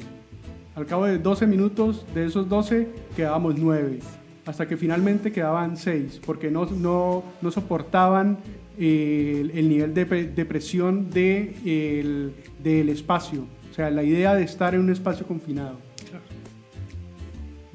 Al 0.74 0.86
cabo 0.86 1.04
de 1.04 1.18
12 1.18 1.46
minutos 1.46 2.06
de 2.14 2.24
esos 2.24 2.48
12 2.48 2.88
quedábamos 3.14 3.58
9. 3.58 3.98
Hasta 4.46 4.66
que 4.66 4.78
finalmente 4.78 5.30
quedaban 5.30 5.76
6, 5.76 6.22
porque 6.24 6.50
no, 6.50 6.64
no, 6.64 7.22
no 7.42 7.50
soportaban 7.50 8.38
el, 8.78 9.50
el, 9.54 9.68
nivel 9.68 9.92
de, 9.92 10.06
de 10.06 10.44
presión 10.46 11.10
de 11.10 11.54
el, 11.66 12.32
del 12.62 12.88
espacio. 12.88 13.44
O 13.70 13.74
sea, 13.74 13.90
la 13.90 14.02
idea 14.02 14.34
de 14.34 14.44
estar 14.44 14.74
en 14.74 14.80
un 14.80 14.90
espacio 14.90 15.26
confinado. 15.26 15.87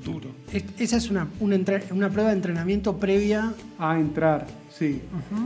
Duro. 0.04 0.30
Esa 0.78 0.98
es 0.98 1.10
una, 1.10 1.28
una, 1.40 1.58
una, 1.92 2.10
prueba 2.10 2.30
de 2.30 2.36
entrenamiento 2.36 2.98
previa 2.98 3.54
a 3.80 4.00
entrar, 4.00 4.48
sí. 4.70 5.02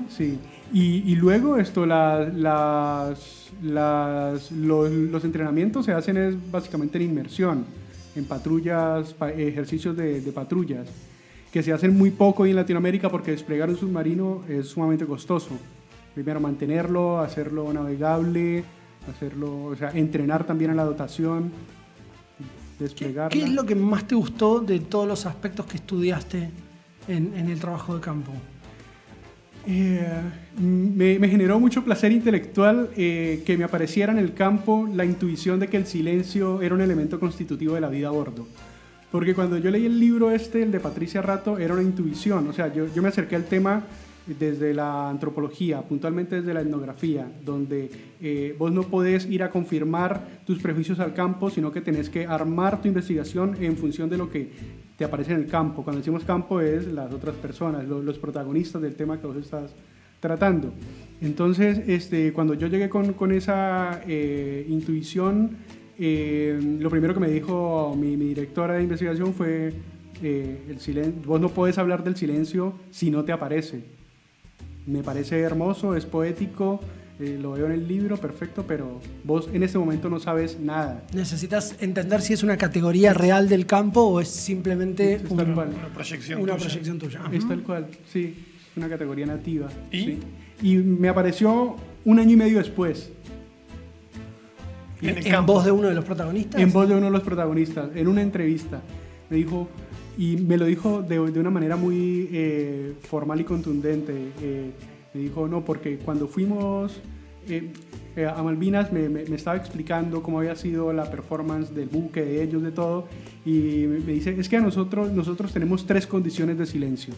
sí. 0.10 0.40
Y, 0.74 1.16
luego 1.16 1.58
esto, 1.58 1.86
las, 1.86 2.34
las, 3.62 4.52
los, 4.52 5.24
entrenamientos 5.24 5.86
se 5.86 5.94
hacen 5.94 6.18
es 6.18 6.52
básicamente 6.52 6.98
en 6.98 7.06
inmersión, 7.06 7.66
en 8.16 8.26
patrullas, 8.26 9.16
ejercicios 9.38 9.96
de, 9.96 10.22
patrullas, 10.34 10.88
que 11.52 11.64
se 11.64 11.72
hacen 11.72 11.98
muy 11.98 12.12
poco 12.12 12.46
en 12.46 12.56
Latinoamérica 12.56 13.10
porque 13.10 13.32
desplegar 13.32 13.70
un 13.70 13.78
submarino 13.78 14.44
es 14.50 14.68
sumamente 14.68 15.06
costoso. 15.06 15.52
Primero 16.14 16.42
mantenerlo, 16.42 17.20
hacerlo 17.20 17.72
navegable, 17.72 18.64
hacerlo, 19.10 19.66
o 19.66 19.76
sea, 19.76 19.92
entrenar 19.92 20.46
también 20.46 20.72
a 20.72 20.76
la 20.76 20.84
dotación, 20.84 21.52
desplegarlo. 22.79 23.29
¿Qué, 23.29 23.43
es 23.43 23.51
lo 23.51 23.65
que 23.65 23.75
más 23.75 24.07
te 24.07 24.15
gustó 24.15 24.60
de 24.60 24.79
todos 24.79 25.07
los 25.07 25.25
aspectos 25.25 25.65
que 25.65 25.77
estudiaste 25.77 26.50
en, 27.07 27.34
en 27.36 27.50
el 27.50 27.60
trabajo 27.60 27.96
de 27.96 28.01
campo? 28.01 28.31
Eh, 29.69 30.01
me, 30.57 31.27
generó 31.27 31.60
mucho 31.60 31.84
placer 31.84 32.13
intelectual 32.13 32.89
eh, 32.96 33.43
que 33.46 33.57
me 33.57 33.65
apareciera 33.65 34.13
en 34.13 34.17
el 34.17 34.34
campo 34.34 34.88
la 34.93 35.03
intuición 35.03 35.60
de 35.60 35.67
que 35.67 35.75
el 35.75 35.86
silencio 35.86 36.62
era 36.62 36.74
un 36.74 36.79
elemento 36.79 37.19
constitutivo 37.19 37.75
de 37.75 37.81
la 37.81 37.89
vida 37.89 38.07
a 38.07 38.12
bordo. 38.12 38.48
Porque 39.12 39.36
cuando 39.36 39.57
yo 39.57 39.69
leí 39.69 39.86
el 39.86 40.00
libro 40.00 40.31
este, 40.31 40.63
el 40.63 40.72
de 40.72 40.79
Patricia 40.79 41.22
Rato, 41.22 41.57
era 41.57 41.74
una 41.74 41.84
intuición. 41.84 42.48
O 42.48 42.53
sea, 42.53 42.74
yo, 42.74 42.88
yo 42.93 43.01
me 43.01 43.10
acerqué 43.10 43.36
al 43.36 43.43
tema 43.43 43.84
desde 44.39 44.74
la 44.74 45.10
antropología, 45.10 45.81
puntualmente 45.81 46.38
desde 46.38 46.53
la 46.53 46.62
etnografía, 46.62 47.31
donde 47.43 47.89
eh, 48.22 48.55
vos 48.57 48.72
no 48.72 48.84
podés 48.84 49.25
ir 49.25 49.43
a 49.43 49.50
confirmar 49.50 50.41
tus 50.46 50.60
prejuicios 50.60 51.00
al 51.00 51.13
campo, 51.13 51.50
sino 51.50 51.72
que 51.72 51.81
tenés 51.81 52.10
que 52.10 52.25
armar 52.25 52.81
tu 52.81 52.88
investigación 52.88 53.55
en 53.62 53.77
función 53.77 54.10
de 54.10 54.17
lo 54.17 54.29
que 54.29 54.50
te 54.98 55.05
aparece 55.05 55.34
en 55.34 55.39
el 55.39 55.48
campo. 55.48 55.84
Cuando 55.84 56.00
decimos 56.00 56.24
campo 56.24 56.60
es 56.60 56.88
las 56.88 57.12
otras 57.13 57.36
personas, 57.36 57.88
los, 57.88 58.17
protagonistas 58.17 58.81
del 58.81 58.96
tema 58.96 59.19
que 59.19 59.27
vos 59.27 59.38
estás 59.38 59.74
tratando. 60.19 60.74
Entonces, 61.22 61.81
este, 61.88 62.34
cuando 62.34 62.53
yo 62.53 62.67
llegué 62.67 62.89
con, 62.89 63.13
con 63.13 63.31
esa 63.31 64.01
eh, 64.07 64.65
intuición, 64.67 65.51
eh, 65.98 66.60
lo 66.79 66.89
primero 66.89 67.13
que 67.13 67.19
me 67.19 67.29
dijo 67.29 67.96
mi, 67.98 68.17
mi 68.17 68.25
directora 68.29 68.75
de 68.75 68.84
investigación 68.84 69.34
fue, 69.34 69.74
el 70.19 70.79
silencio, 70.79 71.22
vos 71.27 71.39
no 71.39 71.50
puedes 71.50 71.77
hablar 71.77 72.03
del 72.03 72.15
silencio 72.15 72.74
si 72.89 73.12
no 73.12 73.24
te 73.24 73.31
aparece 73.31 73.98
me 74.88 75.03
parece 75.03 75.39
hermoso, 75.39 75.96
es 75.96 76.06
poético, 76.06 76.79
eh, 77.20 77.38
lo 77.41 77.51
veo 77.51 77.65
en 77.65 77.74
el 77.74 77.88
libro, 77.88 78.17
perfecto, 78.17 78.65
pero 78.67 79.00
vos 79.24 79.50
en 79.51 79.63
este 79.63 79.77
momento 79.77 80.10
no 80.10 80.20
sabes 80.20 80.60
nada. 80.60 81.03
Necesitas 81.13 81.75
entender 81.79 82.22
si 82.22 82.34
es 82.34 82.44
una 82.44 82.58
categoría 82.58 83.13
real 83.13 83.50
del 83.50 83.65
campo 83.65 84.01
o 84.01 84.22
es 84.22 84.29
simplemente 84.29 85.22
una, 85.29 85.44
proyección 85.94 86.41
una 86.41 86.53
tuya. 86.53 86.65
proyección 86.65 87.00
tuya. 87.00 87.22
Es 87.32 87.48
tal 87.48 87.63
cual, 87.63 87.88
sí, 88.12 88.46
una 88.75 88.88
categoría 88.88 89.25
nativa. 89.25 89.67
¿Y? 89.91 90.20
Y 90.62 90.77
me 90.77 91.10
apareció 91.10 91.75
un 92.06 92.20
año 92.20 92.32
y 92.32 92.38
medio 92.38 92.58
después. 92.60 93.12
¿En, 95.01 95.46
voz 95.46 95.65
de 95.65 95.72
uno 95.72 95.89
de 95.89 95.96
los 95.96 96.06
protagonistas? 96.06 96.60
En 96.60 96.72
voz 96.72 96.88
de 96.88 96.96
uno 96.96 97.06
de 97.08 97.12
los 97.12 97.22
protagonistas, 97.22 97.89
en 97.96 98.08
una 98.08 98.22
entrevista. 98.22 98.82
Me 99.29 99.38
dijo, 99.38 99.67
y 100.18 100.38
me 100.38 100.58
lo 100.58 100.66
dijo 100.66 101.02
de, 101.04 101.20
de 101.32 101.40
una 101.40 101.52
manera 101.52 101.76
muy 101.76 102.30
eh, 102.32 102.94
formal 103.02 103.40
y 103.40 103.44
contundente. 103.44 104.14
Eh, 104.42 104.72
me 105.14 105.22
dijo, 105.22 105.48
no, 105.48 105.64
porque 105.64 105.98
cuando 105.98 106.28
fuimos 106.28 107.00
eh, 107.48 107.72
a 108.26 108.42
Malvinas 108.42 108.92
me, 108.92 109.08
me, 109.10 109.22
estaba 109.36 109.58
explicando 109.58 110.24
cómo 110.24 110.40
había 110.40 110.56
sido 110.56 110.92
la 110.92 111.10
performance 111.10 111.74
del 111.74 111.88
buque, 111.88 112.26
de 112.26 112.44
ellos, 112.44 112.64
de 112.64 112.72
todo. 112.72 113.08
Y 113.46 113.86
me 113.88 114.14
dice, 114.14 114.36
es 114.38 114.50
que 114.50 114.58
a 114.58 114.62
nosotros, 114.62 115.12
nosotros 115.12 115.54
tenemos 115.54 115.86
tres 115.86 116.08
condiciones 116.08 116.58
de 116.58 116.66
silencio. 116.66 117.14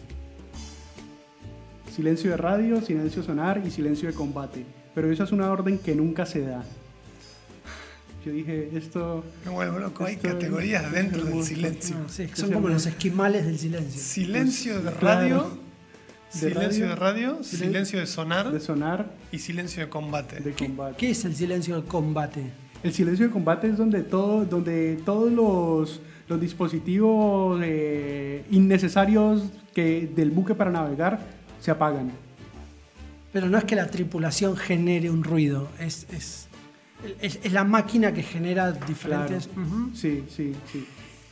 Silencio 1.90 2.30
de 2.30 2.36
radio, 2.36 2.80
silencio 2.82 3.22
sonar 3.22 3.62
y 3.66 3.70
silencio 3.70 4.08
de 4.08 4.14
combate. 4.14 4.64
Pero 4.94 5.10
esa 5.10 5.24
es 5.24 5.32
una 5.32 5.50
orden 5.50 5.78
que 5.78 5.94
nunca 5.94 6.26
se 6.26 6.42
da. 6.42 6.64
Yo 8.24 8.32
dije, 8.32 8.68
esto... 8.74 9.24
Me 9.46 9.50
vuelvo 9.50 9.78
loco, 9.78 10.04
hay 10.04 10.16
categorías 10.16 10.92
dentro 10.92 11.24
del 11.24 11.42
silencio. 11.42 11.96
son 12.34 12.52
como 12.52 12.68
los 12.68 12.84
esquimales 12.84 13.46
del 13.46 13.58
silencio. 13.58 13.98
Silencio 13.98 14.82
de 14.82 14.90
radio, 14.90 15.58
silencio 16.28 16.88
de 16.90 16.96
radio, 16.96 17.42
silencio 17.42 17.98
de 17.98 18.06
sonar, 18.06 18.52
de 18.52 18.60
sonar 18.60 19.10
y 19.32 19.38
silencio 19.38 19.82
de 19.84 19.88
combate. 19.88 20.40
De 20.40 20.52
combate. 20.52 20.96
¿Qué, 20.98 21.10
es 21.10 21.24
el 21.24 21.34
silencio 21.34 21.80
de 21.80 21.88
combate? 21.88 22.42
El 22.82 22.92
silencio 22.92 23.26
de 23.26 23.32
combate 23.32 23.68
es 23.68 23.78
donde, 23.78 24.02
todo, 24.02 24.44
donde 24.44 25.00
todos 25.02 25.32
los, 25.32 26.02
los 26.28 26.38
dispositivos 26.38 27.58
eh, 27.64 28.44
innecesarios 28.50 29.44
que, 29.74 30.10
del 30.14 30.30
buque 30.30 30.54
para 30.54 30.70
navegar 30.70 31.20
se 31.58 31.70
apagan. 31.70 32.10
Pero 33.32 33.48
no 33.48 33.56
es 33.56 33.64
que 33.64 33.76
la 33.76 33.86
tripulación 33.86 34.58
genere 34.58 35.08
un 35.08 35.24
ruido, 35.24 35.70
es, 35.78 36.06
es 36.12 36.49
es, 37.20 37.52
la 37.52 37.64
máquina 37.64 38.12
que 38.12 38.22
genera 38.22 38.72
diferentes... 38.72 39.48
Sí, 39.94 40.24
sí, 40.28 40.52
sí. 40.70 40.86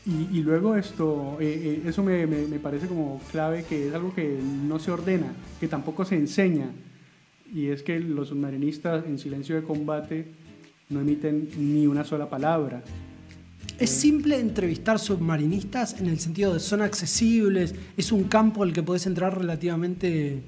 Y, 0.06 0.40
luego 0.40 0.74
esto, 0.74 1.36
eh, 1.38 1.82
eh, 1.84 1.88
eso 1.88 2.02
me, 2.02 2.26
me, 2.26 2.58
parece 2.58 2.86
como 2.86 3.20
clave, 3.30 3.64
que 3.68 3.88
es 3.88 3.94
algo 3.94 4.14
que 4.14 4.38
no 4.42 4.78
se 4.78 4.90
ordena, 4.90 5.26
que 5.60 5.68
tampoco 5.68 6.06
se 6.06 6.16
enseña. 6.16 6.70
Y 7.52 7.66
es 7.66 7.82
que 7.82 8.00
los 8.00 8.28
submarinistas 8.28 9.04
en 9.06 9.18
silencio 9.18 9.56
de 9.56 9.62
combate 9.62 10.28
no 10.88 11.00
emiten 11.00 11.50
ni 11.58 11.86
una 11.86 12.04
sola 12.04 12.30
palabra. 12.30 12.82
¿Es 13.78 13.90
simple 13.90 14.40
entrevistar 14.40 14.98
submarinistas 14.98 16.00
en 16.00 16.06
el 16.06 16.18
sentido 16.18 16.54
de 16.54 16.60
son 16.60 16.80
accesibles? 16.80 17.74
¿Es 17.96 18.10
un 18.10 18.24
campo 18.24 18.62
al 18.62 18.72
que 18.72 18.82
podés 18.82 19.06
entrar 19.06 19.38
relativamente 19.38 20.42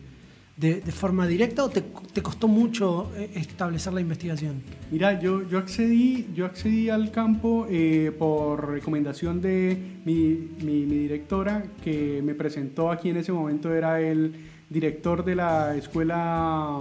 de, 0.60 0.82
forma 0.92 1.26
directa 1.26 1.64
o 1.64 1.70
te, 1.70 1.82
costó 2.22 2.46
mucho 2.46 3.10
eh, 3.16 3.30
establecer 3.34 3.94
la 3.94 4.02
investigación? 4.02 4.62
Mira, 4.90 5.18
yo, 5.18 5.48
yo, 5.48 5.58
accedí, 5.58 6.28
yo 6.34 6.44
accedí 6.44 6.90
al 6.90 7.10
campo 7.10 7.66
eh, 7.70 8.12
por 8.18 8.70
recomendación 8.70 9.40
de 9.40 10.00
mi, 10.04 10.50
mi, 10.62 10.84
directora 10.84 11.64
que 11.82 12.20
me 12.22 12.34
presentó 12.34 12.90
aquí 12.90 13.08
en 13.08 13.16
ese 13.16 13.32
momento, 13.32 13.72
era 13.72 14.00
el 14.00 14.34
director 14.68 15.24
de 15.24 15.34
la 15.34 15.74
escuela 15.76 16.78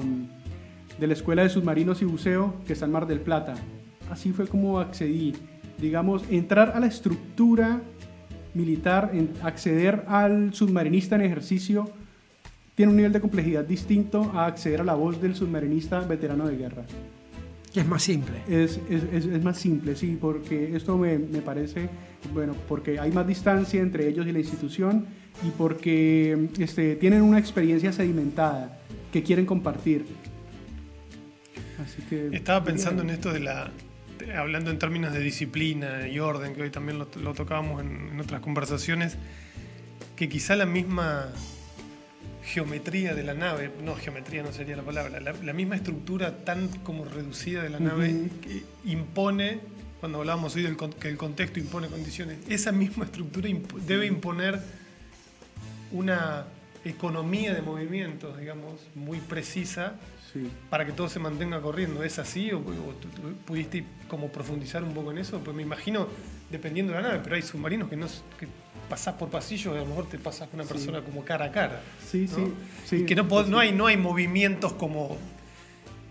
de 1.00 1.08
la 1.08 1.14
Escuela 1.14 1.44
de 1.44 1.50
Submarinos 1.50 2.02
y 2.02 2.06
Buceo 2.06 2.56
que 2.68 2.74
está 2.74 2.86
en 2.86 2.92
Mar 2.92 3.08
del 3.08 3.22
Plata. 3.22 3.56
Así 4.12 4.34
fue 4.34 4.48
como 4.48 4.80
accedí. 4.80 5.34
Digamos, 5.78 6.24
entrar 6.30 6.74
a 6.76 6.80
la 6.82 6.88
estructura 6.88 7.80
militar, 8.54 9.12
acceder 9.42 10.04
al 10.10 10.54
submarinista 10.54 11.16
en 11.16 11.22
ejercicio 11.22 11.90
tiene 12.80 12.92
un 12.92 12.96
nivel 12.96 13.12
de 13.12 13.20
complejidad 13.20 13.66
distinto 13.66 14.32
a 14.34 14.46
acceder 14.46 14.80
a 14.80 14.86
la 14.86 14.94
voz 14.94 15.22
del 15.22 15.36
submarinista 15.36 16.00
veterano 16.00 16.48
de 16.48 16.56
guerra. 16.56 16.86
Que 17.74 17.82
es 17.82 17.86
más 17.86 18.02
simple. 18.02 18.42
Es, 18.48 18.80
es, 18.90 19.26
es, 19.26 19.44
más 19.44 19.58
simple, 19.58 19.98
sí, 19.98 20.18
porque 20.18 20.74
esto 20.74 20.98
me, 20.98 21.20
me, 21.20 21.42
parece, 21.42 21.90
bueno, 22.34 22.56
porque 22.70 22.98
hay 22.98 23.12
más 23.12 23.28
distancia 23.28 23.82
entre 23.82 24.08
ellos 24.08 24.26
y 24.28 24.32
la 24.32 24.40
institución 24.40 25.08
y 25.46 25.50
porque 25.50 26.48
este, 26.58 26.96
tienen 26.96 27.22
una 27.24 27.38
experiencia 27.38 27.92
sedimentada 27.92 28.80
que 29.12 29.24
quieren 29.24 29.46
compartir. 29.46 30.06
Así 31.84 32.02
que, 32.04 32.30
Estaba 32.32 32.64
pensando 32.64 33.04
en 33.04 33.10
esto 33.10 33.34
de 33.34 33.42
la, 33.42 33.72
hablando 34.38 34.72
en 34.72 34.80
términos 34.80 35.12
de 35.12 35.20
disciplina 35.20 36.08
y 36.08 36.20
orden, 36.20 36.56
que 36.56 36.62
hoy 36.62 36.70
también 36.70 36.98
lo, 36.98 37.10
lo 37.22 37.34
tocábamos 37.34 37.82
en, 37.82 38.12
en 38.14 38.20
otras 38.22 38.40
conversaciones, 38.40 39.18
que 40.16 40.30
quizá 40.30 40.56
la 40.56 40.66
misma 40.66 41.34
geometría 42.50 43.14
de 43.14 43.24
la 43.24 43.34
nave, 43.34 43.72
no 43.84 43.96
geometría 43.96 44.42
no 44.42 44.52
sería 44.52 44.76
la 44.76 44.84
palabra, 44.84 45.20
la, 45.20 45.54
misma 45.54 45.76
estructura 45.76 46.44
tan 46.44 46.68
como 46.80 47.06
reducida 47.06 47.62
de 47.62 47.70
la 47.70 47.80
nave 47.80 48.30
que 48.42 48.64
impone, 48.86 49.60
cuando 50.00 50.20
hablábamos 50.20 50.56
hoy 50.56 50.64
del 50.64 50.76
que 50.78 51.10
el 51.10 51.18
contexto 51.18 51.60
impone 51.60 51.88
condiciones, 51.88 52.40
esa 52.50 52.72
misma 52.72 53.06
estructura 53.06 53.50
debe 53.86 54.08
imponer 54.08 54.60
una 55.92 56.46
economía 56.86 57.54
de 57.54 57.62
movimientos, 57.62 58.38
digamos, 58.38 58.82
muy 58.96 59.20
precisa 59.20 59.96
para 60.70 60.86
que 60.86 60.92
todo 60.92 61.10
se 61.10 61.20
mantenga 61.20 61.60
corriendo. 61.62 62.04
¿Es 62.04 62.20
así? 62.20 62.52
¿O, 62.52 62.64
pudiste 63.46 63.84
como 64.08 64.30
profundizar 64.30 64.84
un 64.84 64.94
poco 64.94 65.12
en 65.12 65.18
eso? 65.18 65.40
Pues 65.40 65.56
me 65.56 65.64
imagino, 65.64 66.08
dependiendo 66.52 66.94
de 66.94 67.02
la 67.02 67.08
nave, 67.10 67.22
pero 67.24 67.36
hay 67.36 67.42
submarinos 67.42 67.90
que 67.90 67.96
no 67.96 68.08
pasás 68.90 69.14
por 69.14 69.30
pasillos 69.30 69.76
y 69.76 69.78
a 69.78 69.82
lo 69.82 69.86
mejor 69.86 70.08
te 70.08 70.18
pasas 70.18 70.50
con 70.50 70.60
una 70.60 70.68
persona 70.68 71.02
como 71.02 71.24
cara 71.24 71.46
a 71.46 71.52
cara. 71.52 71.82
Sí, 72.06 72.28
sí, 72.28 72.52
sí. 72.86 73.06
que 73.06 73.16
no, 73.16 73.24
no, 73.24 73.60
hay, 73.60 73.72
no 73.72 73.86
hay 73.86 73.98
movimientos 73.98 74.74
como 74.74 75.16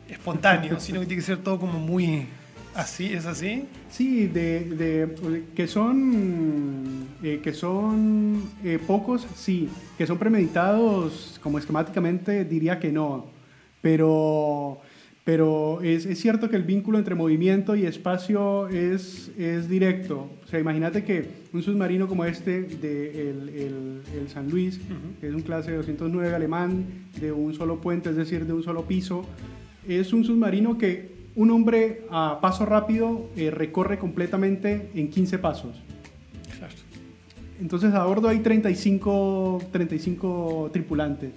espontáneos, 0.08 0.82
sino 0.82 1.00
que 1.00 1.06
tiene 1.06 1.20
que 1.20 1.26
ser 1.26 1.38
todo 1.38 1.58
como 1.58 1.78
muy 1.78 2.26
así, 2.74 3.12
¿es 3.12 3.26
así? 3.26 3.66
Sí, 3.90 4.28
de, 4.28 5.46
que 5.54 5.66
son, 5.66 7.08
eh, 7.22 7.40
que 7.42 7.52
son 7.52 8.48
eh, 8.64 8.78
pocos, 8.84 9.26
sí. 9.34 9.68
Que 9.98 10.06
son 10.06 10.16
premeditados 10.16 11.40
como 11.42 11.58
esquemáticamente, 11.58 12.44
diría 12.44 12.78
que 12.78 12.92
no. 12.92 13.26
Pero 13.82 14.80
pero 15.28 15.82
es, 15.82 16.06
es, 16.06 16.18
cierto 16.22 16.48
que 16.48 16.56
el 16.56 16.62
vínculo 16.62 16.96
entre 16.96 17.14
movimiento 17.14 17.76
y 17.76 17.84
espacio 17.84 18.66
es, 18.68 19.30
es 19.36 19.68
directo. 19.68 20.30
O 20.42 20.46
sea, 20.46 20.58
imagínate 20.58 21.04
que 21.04 21.28
un 21.52 21.62
submarino 21.62 22.08
como 22.08 22.24
este 22.24 22.62
de 22.62 23.28
el, 23.28 24.00
el, 24.14 24.28
San 24.30 24.48
Luis, 24.48 24.80
que 25.20 25.28
es 25.28 25.34
un 25.34 25.42
clase 25.42 25.72
209 25.72 26.34
alemán, 26.34 26.86
de 27.20 27.30
un 27.30 27.52
solo 27.52 27.78
puente, 27.78 28.08
es 28.08 28.16
decir, 28.16 28.46
de 28.46 28.54
un 28.54 28.62
solo 28.62 28.86
piso, 28.86 29.26
es 29.86 30.14
un 30.14 30.24
submarino 30.24 30.78
que 30.78 31.28
un 31.36 31.50
hombre 31.50 32.06
a 32.10 32.38
paso 32.40 32.64
rápido 32.64 33.28
eh, 33.36 33.50
recorre 33.50 33.98
completamente 33.98 34.88
en 34.94 35.10
15 35.10 35.38
pasos. 35.40 35.76
Entonces 37.60 37.92
a 37.92 38.02
bordo 38.06 38.28
hay 38.28 38.38
35, 38.38 39.60
35 39.72 40.70
tripulantes. 40.72 41.32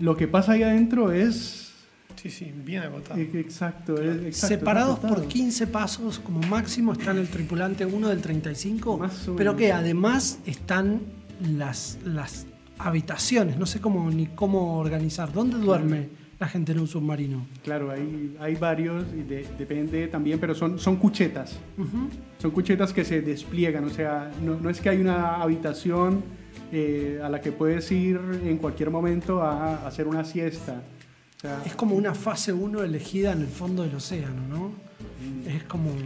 Lo 0.00 0.16
que 0.16 0.26
pasa 0.26 0.54
ahí 0.54 0.64
adentro 0.64 1.12
es 1.12 1.69
Sí, 2.20 2.28
sí, 2.28 2.52
bien 2.54 2.82
agotado. 2.82 3.18
Exacto, 3.18 3.96
Separados 4.30 4.98
por 4.98 5.26
15 5.26 5.66
pasos 5.68 6.18
como 6.18 6.40
máximo 6.40 6.92
están 6.92 7.16
el 7.16 7.28
tripulante 7.28 7.86
1 7.86 8.08
del 8.08 8.20
35, 8.20 9.00
pero 9.38 9.56
que 9.56 9.72
además 9.72 10.38
están 10.44 11.00
las, 11.56 11.98
las 12.04 12.46
habitaciones, 12.76 13.56
no 13.56 13.64
sé 13.64 13.80
cómo 13.80 14.10
ni 14.10 14.26
cómo 14.26 14.76
organizar. 14.76 15.32
¿Dónde 15.32 15.56
duerme 15.56 16.10
la 16.38 16.46
gente 16.46 16.72
en 16.72 16.80
un 16.80 16.88
submarino? 16.88 17.46
Claro, 17.64 17.90
hay, 17.90 18.36
hay 18.38 18.54
varios, 18.54 19.06
y 19.14 19.22
depende 19.22 20.06
también, 20.08 20.38
pero 20.38 20.54
son, 20.54 20.78
son 20.78 20.96
cuchetas. 20.96 21.58
Son 22.36 22.50
cuchetas 22.50 22.92
que 22.92 23.02
se 23.02 23.22
despliegan, 23.22 23.84
o 23.84 23.90
sea, 23.90 24.30
no, 24.42 24.68
es 24.68 24.78
que 24.82 24.90
hay 24.90 25.00
una 25.00 25.36
habitación 25.36 26.22
eh, 26.70 27.18
a 27.24 27.30
la 27.30 27.40
que 27.40 27.50
puedes 27.50 27.90
ir 27.90 28.20
en 28.44 28.58
cualquier 28.58 28.90
momento 28.90 29.40
a 29.42 29.86
hacer 29.86 30.06
una 30.06 30.22
siesta 30.22 30.82
es 31.64 31.74
como 31.74 31.94
una 31.94 32.14
fase 32.14 32.52
1 32.52 32.82
elegida 32.82 33.32
en 33.32 33.40
el 33.40 33.48
fondo 33.48 33.82
del 33.82 33.94
océano, 33.94 34.46
¿no? 34.48 34.68
Mm. 35.20 35.48
Es 35.48 35.64
como. 35.64 35.90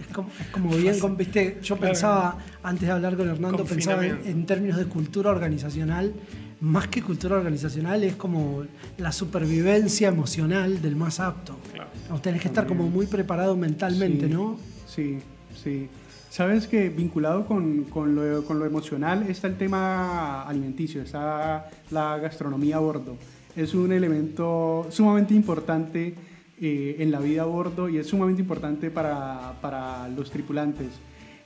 Es 0.00 0.06
como, 0.50 0.70
bien, 0.70 1.16
¿viste? 1.16 1.58
yo 1.62 1.76
pensaba, 1.76 2.36
antes 2.62 2.88
de 2.88 2.92
hablar 2.92 3.16
con 3.16 3.28
Hernando, 3.28 3.64
pensaba 3.64 4.04
en, 4.04 4.44
términos 4.44 4.76
de 4.76 4.86
cultura 4.86 5.30
organizacional, 5.30 6.12
más 6.60 6.88
que 6.88 7.00
cultura 7.00 7.36
organizacional, 7.36 8.02
es 8.02 8.16
como 8.16 8.64
la 8.96 9.12
supervivencia 9.12 10.08
emocional 10.08 10.82
del 10.82 10.96
más 10.96 11.20
apto. 11.20 11.58
Claro. 11.72 12.20
tenés 12.20 12.42
que 12.42 12.48
estar 12.48 12.66
como 12.66 12.88
muy 12.88 13.06
preparado 13.06 13.56
mentalmente, 13.56 14.28
¿no? 14.28 14.58
Sí, 14.86 15.20
sí. 15.62 15.88
Sabes 16.30 16.66
que 16.66 16.90
vinculado 16.90 17.46
con, 17.46 17.84
con, 17.84 18.14
lo, 18.14 18.44
con, 18.44 18.58
lo, 18.58 18.66
emocional 18.66 19.24
está 19.28 19.46
el 19.46 19.56
tema 19.56 20.42
alimenticio, 20.42 21.02
está 21.02 21.70
la 21.90 22.18
gastronomía 22.18 22.76
a 22.76 22.80
bordo. 22.80 23.16
Es 23.56 23.74
un 23.74 23.92
elemento 23.92 24.86
sumamente 24.90 25.34
importante 25.34 26.14
eh, 26.60 26.96
en 26.98 27.10
la 27.10 27.18
vida 27.20 27.42
a 27.42 27.44
bordo 27.46 27.88
y 27.88 27.96
es 27.98 28.06
sumamente 28.06 28.42
importante 28.42 28.90
para, 28.90 29.54
para 29.62 30.08
los 30.08 30.30
tripulantes. 30.30 30.88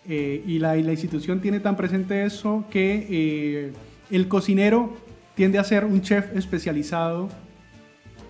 Eh, 0.08 0.42
y, 0.46 0.58
la, 0.58 0.76
y, 0.76 0.82
la, 0.82 0.90
institución 0.90 1.40
tiene 1.40 1.60
tan 1.60 1.76
presente 1.76 2.24
eso 2.24 2.64
que 2.68 3.06
eh, 3.08 3.72
el 4.10 4.26
cocinero 4.26 4.96
tiende 5.36 5.60
a 5.60 5.64
ser 5.64 5.84
un 5.84 6.02
chef 6.02 6.36
especializado 6.36 7.28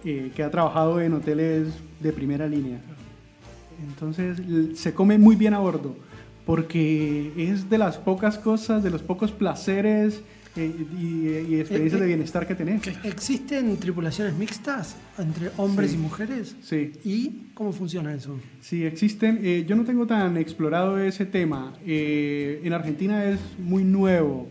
que 0.02 0.42
ha 0.42 0.50
trabajado 0.50 1.00
en 1.00 1.14
hoteles 1.14 1.68
de 2.00 2.12
primera 2.12 2.48
línea. 2.48 2.80
Entonces 3.88 4.42
se 4.76 4.92
come 4.92 5.16
muy 5.16 5.36
bien 5.36 5.54
a 5.54 5.60
bordo 5.60 5.94
porque 6.44 7.32
es 7.36 7.70
de 7.70 7.78
las 7.78 7.98
pocas 7.98 8.38
cosas, 8.38 8.82
de 8.82 8.90
los 8.90 9.02
pocos 9.02 9.30
placeres 9.32 10.22
eh, 10.54 10.70
y, 11.00 11.56
experiencias 11.60 12.00
de 12.00 12.06
bienestar 12.06 12.46
que 12.46 12.54
tenés. 12.54 12.82
¿Existen 13.04 13.76
tripulaciones 13.78 14.34
mixtas 14.34 14.96
entre 15.18 15.50
hombres 15.56 15.94
y 15.94 15.96
mujeres? 15.96 16.56
Sí. 16.62 16.92
¿Y 17.04 17.52
cómo 17.54 17.72
funciona 17.72 18.12
eso? 18.12 18.38
Sí, 18.60 18.84
existen. 18.84 19.40
Eh, 19.42 19.64
yo 19.66 19.76
no 19.76 19.84
tengo 19.84 20.06
tan 20.06 20.36
explorado 20.36 20.98
ese 20.98 21.24
tema. 21.24 21.74
Eh, 21.86 22.60
en 22.64 22.72
Argentina 22.72 23.24
es 23.24 23.40
muy 23.58 23.84
nuevo 23.84 24.48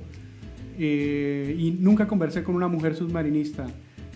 y 0.80 1.77
nunca 1.80 2.08
conversé 2.08 2.41
con 2.41 2.56
una 2.56 2.67
mujer 2.67 2.95
submarinista. 2.95 3.67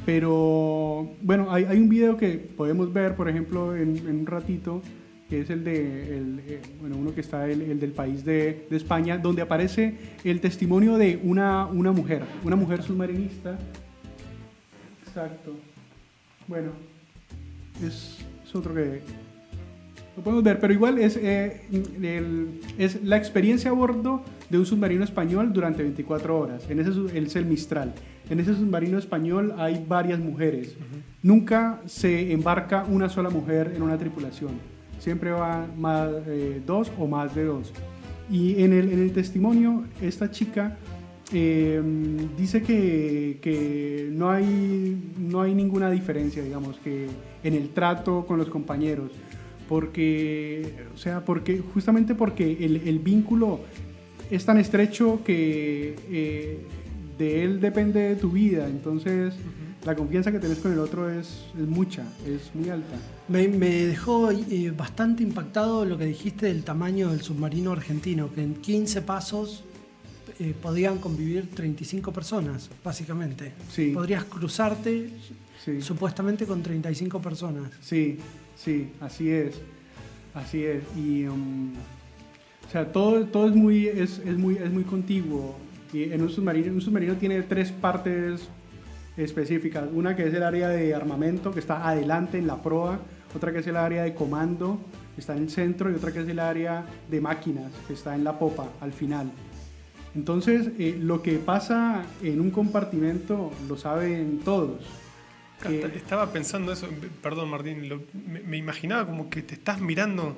Pero 0.04 1.12
bueno, 1.22 1.52
hay, 1.52 1.66
hay 1.66 1.78
un 1.78 1.90
video 1.90 2.18
que 2.18 2.38
podemos 2.38 2.92
ver, 2.92 3.16
por 3.16 3.30
ejemplo, 3.30 3.76
en, 3.76 3.98
en 3.98 4.20
un 4.22 4.26
ratito 4.26 4.82
que 5.30 5.42
es 5.42 5.50
el 5.50 5.64
de, 5.64 6.18
el, 6.18 6.40
eh, 6.48 6.62
bueno, 6.80 6.98
uno 6.98 7.14
que 7.14 7.22
está 7.22 7.50
el, 7.50 7.62
el 7.62 7.80
del 7.80 7.92
país 7.92 8.24
de, 8.24 8.68
de, 8.70 8.78
España, 8.78 9.18
donde 9.18 9.42
aparece 9.42 9.96
el 10.24 10.40
testimonio 10.40 10.98
de 10.98 11.20
una, 11.24 11.66
una 11.66 11.92
mujer, 11.92 12.24
una 12.44 12.56
mujer 12.56 12.84
submarinista. 12.84 13.58
Exacto. 15.08 15.56
Bueno, 16.48 16.72
es, 17.84 18.18
es 18.44 18.56
otro 18.56 18.74
que 18.76 19.02
lo 20.16 20.24
podemos 20.24 20.44
ver, 20.44 20.60
pero 20.60 20.72
igual 20.72 21.00
es, 21.00 21.18
eh, 21.18 21.62
el, 22.02 22.62
es 22.78 23.04
la 23.04 23.18
experiencia 23.18 23.72
a 23.72 23.74
bordo 23.74 24.24
de 24.50 24.60
un 24.60 24.66
submarino 24.66 25.04
español 25.04 25.52
durante 25.52 25.82
24 25.82 26.40
horas. 26.40 26.70
En 26.70 26.80
ese 26.80 26.92
es 27.16 27.36
el 27.36 27.46
Mistral. 27.46 27.94
En 28.30 28.40
ese 28.40 28.54
submarino 28.54 28.98
español 28.98 29.56
hay 29.58 29.84
varias 29.88 30.20
mujeres. 30.20 30.78
Nunca 31.22 31.82
se 31.86 32.32
embarca 32.32 32.86
una 32.88 33.10
sola 33.10 33.30
mujer 33.30 33.74
en 33.76 33.82
una 33.82 33.98
tripulación 33.98 34.75
siempre 35.00 35.32
van 35.32 35.80
más, 35.80 36.10
eh, 36.28 36.62
dos 36.66 36.92
o 36.98 37.08
más 37.08 37.36
de 37.36 37.46
dos. 37.46 37.72
Y 38.30 38.64
en 38.64 38.74
el, 38.74 38.92
en 38.92 39.00
el 39.00 39.12
testimonio, 39.12 39.84
esta 40.02 40.32
chica 40.32 40.78
em, 41.32 42.36
dice 42.36 42.64
que, 42.64 43.38
que, 43.42 44.10
no, 44.12 44.32
hay, 44.32 44.98
no 45.20 45.42
hay 45.42 45.54
ninguna 45.54 45.92
diferencia, 45.92 46.44
digamos, 46.44 46.78
que 46.80 47.08
en 47.44 47.54
el 47.54 47.70
trato 47.70 48.26
con 48.26 48.38
los 48.38 48.50
compañeros. 48.50 49.12
Porque, 49.70 50.74
o 50.94 50.98
sea, 50.98 51.26
porque, 51.26 51.60
justamente 51.74 52.14
porque 52.14 52.66
el, 52.66 52.82
el 52.86 53.00
vínculo 53.00 53.62
es 54.30 54.46
tan 54.46 54.58
estrecho 54.58 55.22
que 55.24 55.96
eh, 56.10 56.60
de 57.18 57.44
él 57.44 57.60
depende 57.60 58.16
tu 58.16 58.32
vida, 58.32 58.68
entonces 58.68 59.34
la 59.86 59.96
confianza 59.96 60.32
que 60.32 60.40
tenés 60.40 60.58
con 60.58 60.74
el 60.74 60.80
otro 60.80 61.10
es, 61.10 61.46
es 61.58 61.68
mucha, 61.68 62.04
es 62.26 62.54
muy 62.56 62.70
alta. 62.70 62.96
Me, 63.28 63.48
dejó 63.48 64.32
eh, 64.32 64.74
bastante 64.76 65.22
impactado 65.22 65.86
lo 65.86 65.98
que 65.98 66.06
dijiste 66.06 66.48
del 66.48 66.64
tamaño 66.64 67.12
del 67.12 67.22
submarino 67.22 67.72
argentino, 67.72 68.34
que 68.34 68.42
en 68.42 68.56
15 68.56 69.04
pasos 69.04 69.64
eh, 70.40 70.56
podían 70.60 70.98
convivir 70.98 71.52
35 71.52 72.12
personas, 72.12 72.70
básicamente. 72.84 73.54
Sí. 73.70 73.92
Podrías 73.92 74.24
cruzarte 74.26 75.12
supuestamente 75.80 76.46
con 76.46 76.64
35 76.64 77.22
personas. 77.22 77.72
Sí, 77.82 78.18
sí, 78.56 78.90
así 79.00 79.30
es. 79.30 79.56
Así 80.34 80.64
es. 80.64 80.84
Y, 80.98 81.26
um, 81.26 81.74
o 82.68 82.72
sea, 82.72 82.92
todo, 82.92 83.24
todo 83.26 83.48
es, 83.48 83.56
muy, 83.56 83.88
es, 83.88 84.20
es, 84.26 84.38
muy, 84.38 84.56
es 84.56 84.72
muy 84.72 84.84
contiguo. 84.84 85.56
Y 85.94 86.04
en 86.04 86.24
un 86.24 86.30
submarino, 86.30 86.74
un 86.74 86.82
submarino 86.82 87.16
tiene 87.16 87.42
tres 87.44 87.72
partes 87.72 88.50
específicas. 89.18 89.88
Una 89.92 90.16
que 90.16 90.28
es 90.28 90.34
el 90.34 90.44
área 90.44 90.70
de 90.70 90.94
armamento, 90.94 91.52
que 91.52 91.60
está 91.60 91.88
adelante 91.88 92.38
en 92.38 92.48
la 92.48 92.62
proa. 92.62 93.00
Otra 93.36 93.52
que 93.52 93.60
es 93.60 93.68
el 93.68 93.78
área 93.78 94.04
de 94.04 94.14
comando, 94.14 94.80
que 95.16 95.22
está 95.22 95.36
en 95.36 95.44
el 95.44 95.50
centro. 95.50 95.92
Y 95.92 95.96
otra 95.96 96.12
que 96.12 96.22
es 96.22 96.28
el 96.28 96.40
área 96.40 96.86
de 97.10 97.22
máquinas, 97.22 97.72
que 97.88 97.94
está 97.94 98.16
en 98.16 98.24
la 98.24 98.38
popa, 98.38 98.68
al 98.82 98.94
final. 98.94 99.32
Entonces, 100.16 100.70
eh, 100.80 100.98
lo 101.00 101.22
que 101.22 101.38
pasa 101.38 102.06
en 102.24 102.40
un 102.40 102.50
compartimento 102.50 103.52
lo 103.68 103.78
saben 103.78 104.40
todos. 104.44 104.82
Eh, 105.70 105.92
estaba 105.96 106.32
pensando 106.32 106.72
eso, 106.72 106.88
perdón 107.22 107.50
Martín, 107.50 107.82
me, 108.46 108.58
imaginaba 108.58 109.06
como 109.06 109.30
que 109.30 109.42
te 109.42 109.56
estás 109.56 109.82
mirando, 109.82 110.36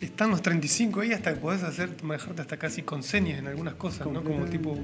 están 0.00 0.30
los 0.30 0.42
35 0.42 1.00
ahí 1.00 1.12
hasta 1.12 1.34
que 1.34 1.40
podés 1.40 1.62
hacer, 1.62 1.90
manejarte 2.02 2.42
hasta 2.42 2.56
casi 2.56 2.82
con 2.82 3.02
señas 3.02 3.38
en 3.38 3.46
algunas 3.46 3.74
cosas, 3.74 4.08
¿no? 4.08 4.22
Como 4.22 4.44
tipo 4.46 4.76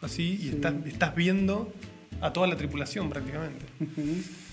así, 0.00 0.38
y 0.42 0.48
estás, 0.48 0.74
estás 0.86 1.14
viendo 1.14 1.72
a 2.20 2.32
toda 2.32 2.46
la 2.46 2.56
tripulación 2.56 3.08
prácticamente. 3.08 3.64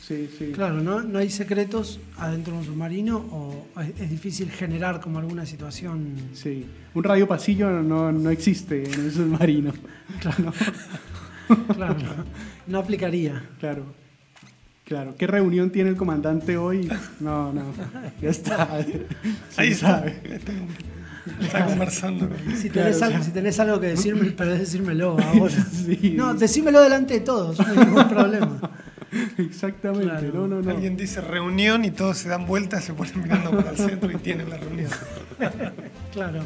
Sí, 0.01 0.29
sí. 0.37 0.51
Claro, 0.53 0.81
¿no? 0.81 1.01
no 1.01 1.19
hay 1.19 1.29
secretos 1.29 1.99
adentro 2.17 2.53
de 2.53 2.59
un 2.59 2.65
submarino 2.65 3.17
o 3.17 3.67
es 3.99 4.09
difícil 4.09 4.49
generar 4.49 4.99
como 4.99 5.19
alguna 5.19 5.45
situación. 5.45 6.15
Sí, 6.33 6.65
un 6.93 7.03
radio 7.03 7.27
pasillo 7.27 7.69
no, 7.69 8.11
no 8.11 8.29
existe 8.31 8.91
en 8.91 9.05
el 9.05 9.11
submarino. 9.11 9.73
Claro. 10.19 10.53
claro, 11.73 12.25
no 12.67 12.79
aplicaría. 12.79 13.43
Claro. 13.59 13.85
Claro, 14.85 15.15
¿qué 15.15 15.27
reunión 15.27 15.69
tiene 15.69 15.91
el 15.91 15.95
comandante 15.95 16.57
hoy? 16.57 16.89
No, 17.19 17.53
no, 17.53 17.63
ya 18.19 18.29
está. 18.29 18.67
Ahí 19.55 19.75
sabe. 19.75 20.19
Está 21.41 21.65
conversando. 21.65 22.29
Si 22.55 22.69
tenés, 22.69 23.01
algo, 23.01 23.23
si 23.23 23.31
tenés, 23.31 23.59
algo, 23.59 23.79
que 23.79 23.87
decirme, 23.87 24.31
pero 24.37 24.51
decírmelo 24.51 25.17
ahora. 25.19 25.65
Sí. 25.71 26.13
No, 26.15 26.33
decímelo 26.33 26.81
delante 26.81 27.15
de 27.15 27.19
todos, 27.21 27.59
no 27.59 27.67
hay 27.67 27.77
ningún 27.77 28.09
problema. 28.09 28.59
Exactamente, 29.37 30.31
no, 30.33 30.47
no, 30.47 30.61
no. 30.61 30.69
Alguien 30.69 30.95
dice 30.95 31.21
reunión 31.21 31.83
y 31.83 31.91
todos 31.91 32.17
se 32.17 32.29
dan 32.29 32.45
vueltas, 32.45 32.83
se 32.83 32.93
ponen 32.93 33.23
mirando 33.23 33.51
para 33.51 33.71
el 33.71 33.77
centro 33.77 34.11
y 34.11 34.15
tienen 34.17 34.49
la 34.49 34.57
reunión. 34.57 34.91
Claro. 36.13 36.45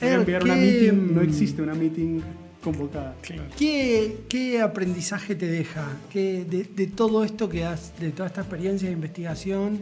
Voy 0.00 0.08
a 0.08 0.14
enviar 0.14 0.44
una 0.44 0.54
meeting, 0.54 1.14
no 1.14 1.20
existe 1.20 1.60
una 1.60 1.74
meeting 1.74 2.20
convocada. 2.62 3.14
¿Qué, 3.56 4.60
aprendizaje 4.62 5.34
te 5.34 5.46
deja 5.46 5.86
¿Qué, 6.10 6.44
de, 6.44 6.86
todo 6.86 7.24
esto 7.24 7.48
que 7.48 7.64
has, 7.64 7.98
de 8.00 8.10
toda 8.10 8.28
esta 8.28 8.40
experiencia 8.40 8.88
de 8.88 8.94
investigación 8.94 9.80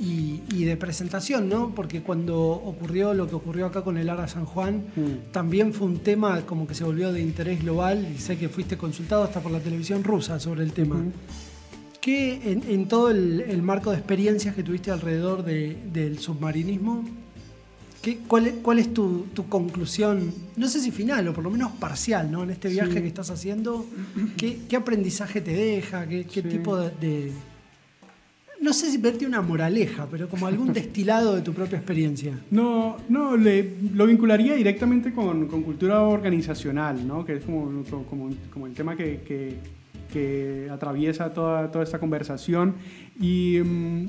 y, 0.00 0.64
de 0.64 0.76
presentación, 0.76 1.48
¿no? 1.48 1.74
Porque 1.74 2.00
cuando 2.00 2.38
ocurrió 2.38 3.12
lo 3.12 3.28
que 3.28 3.34
ocurrió 3.34 3.66
acá 3.66 3.82
con 3.82 3.98
el 3.98 4.08
ARA 4.08 4.28
San 4.28 4.46
Juan, 4.46 4.86
mm. 4.96 5.32
también 5.32 5.74
fue 5.74 5.88
un 5.88 5.98
tema 5.98 6.40
como 6.46 6.66
que 6.66 6.74
se 6.74 6.84
volvió 6.84 7.12
de 7.12 7.20
interés 7.20 7.62
global 7.62 8.08
y 8.14 8.18
sé 8.18 8.38
que 8.38 8.48
fuiste 8.48 8.78
consultado 8.78 9.24
hasta 9.24 9.40
por 9.40 9.52
la 9.52 9.60
televisión 9.60 10.02
rusa 10.02 10.40
sobre 10.40 10.62
el 10.62 10.72
tema. 10.72 11.04
¿Qué 12.00 12.40
en, 12.66 12.88
todo 12.88 13.10
el, 13.10 13.62
marco 13.62 13.90
de 13.90 13.98
experiencias 13.98 14.54
que 14.54 14.62
tuviste 14.62 14.90
alrededor 14.90 15.44
del 15.44 16.18
submarinismo, 16.18 17.04
cuál, 18.26 18.78
es, 18.78 18.94
tu, 18.94 19.26
conclusión, 19.50 20.32
no 20.56 20.66
sé 20.68 20.80
si 20.80 20.90
final 20.90 21.28
o 21.28 21.34
por 21.34 21.44
lo 21.44 21.50
menos 21.50 21.72
parcial, 21.72 22.30
¿no? 22.30 22.42
En 22.42 22.50
este 22.50 22.70
viaje 22.70 23.02
que 23.02 23.06
estás 23.06 23.28
haciendo, 23.28 23.84
¿qué, 24.38 24.74
aprendizaje 24.74 25.42
te 25.42 25.52
deja? 25.52 26.06
¿Qué, 26.08 26.24
tipo 26.42 26.78
de, 26.78 27.32
No 28.60 28.74
sé 28.74 28.90
si 28.90 28.98
verte 28.98 29.26
una 29.26 29.40
moraleja, 29.40 30.06
pero 30.10 30.28
como 30.28 30.46
algún 30.46 30.72
destilado 30.74 31.34
de 31.34 31.42
tu 31.42 31.52
propia 31.52 31.78
experiencia. 31.78 32.38
No, 32.50 32.96
no, 33.08 33.36
le, 33.36 33.76
lo 33.94 34.06
vincularía 34.06 34.54
directamente 34.54 35.12
con, 35.12 35.46
cultura 35.46 36.02
organizacional, 36.02 37.06
¿no? 37.06 37.24
Que 37.24 37.36
es 37.36 37.44
como, 37.44 37.82
como, 38.52 38.66
el 38.66 38.74
tema 38.74 38.96
que, 38.96 39.58
atraviesa 40.70 41.32
toda, 41.32 41.70
toda 41.70 41.84
esta 41.84 41.98
conversación. 41.98 42.74
Y... 43.18 43.58
Mm, 43.58 44.06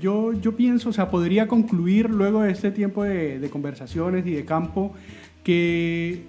yo, 0.00 0.32
yo 0.32 0.56
pienso, 0.56 0.88
o 0.88 0.92
sea, 0.92 1.10
podría 1.10 1.46
concluir 1.46 2.10
luego 2.10 2.42
de 2.42 2.52
este 2.52 2.70
tiempo 2.70 3.04
de, 3.04 3.48
conversaciones 3.50 4.26
y 4.26 4.32
de 4.32 4.44
campo 4.44 4.94
que 5.44 6.24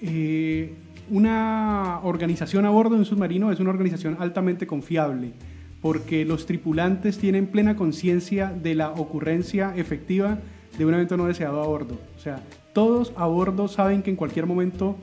eh, 0.00 0.74
una 1.10 2.00
organización 2.02 2.66
a 2.66 2.70
bordo 2.70 2.94
de 2.94 3.00
un 3.00 3.04
submarino 3.04 3.52
es 3.52 3.60
una 3.60 3.70
organización 3.70 4.16
altamente 4.18 4.66
confiable 4.66 5.32
porque 5.80 6.24
los 6.24 6.46
tripulantes 6.46 7.18
tienen 7.18 7.46
plena 7.46 7.76
conciencia 7.76 8.52
de 8.52 8.74
la 8.74 8.90
ocurrencia 8.90 9.74
efectiva 9.76 10.38
de 10.76 10.86
un 10.86 10.94
evento 10.94 11.16
no 11.16 11.26
deseado 11.26 11.62
a 11.62 11.66
bordo. 11.66 11.98
O 12.16 12.20
sea, 12.20 12.42
todos 12.72 13.12
a 13.16 13.26
bordo 13.26 13.68
saben 13.68 14.02
que 14.02 14.10
en 14.10 14.16
cualquier 14.16 14.46
momento 14.46 14.96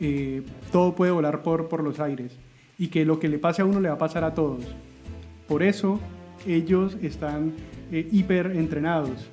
eh, 0.00 0.42
todo 0.72 0.94
puede 0.94 1.12
volar 1.12 1.42
por, 1.42 1.68
por 1.68 1.82
los 1.82 2.00
aires 2.00 2.36
y 2.78 2.88
que 2.88 3.04
lo 3.04 3.18
que 3.18 3.28
le 3.28 3.38
pase 3.38 3.62
a 3.62 3.64
uno 3.64 3.80
le 3.80 3.88
va 3.88 3.96
a 3.96 3.98
pasar 3.98 4.24
a 4.24 4.34
todos. 4.34 4.64
Por 5.46 5.62
eso 5.62 5.98
ellos 6.46 6.96
están 7.02 7.54
eh, 7.90 8.06
hiper 8.12 8.52
entrenados 8.54 9.28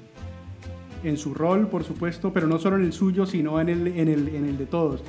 en 1.04 1.18
su 1.18 1.34
rol, 1.34 1.68
por 1.68 1.84
supuesto, 1.84 2.34
pero 2.34 2.48
no 2.48 2.58
solo 2.58 2.78
en 2.78 2.84
el 2.84 2.94
suyo, 2.94 3.26
sino 3.26 3.62
en 3.62 3.70
el, 3.70 3.88
en 3.88 4.08
el, 4.08 4.28
en 4.30 4.46
el 4.46 4.58
de 4.58 4.66
todos. 4.66 5.04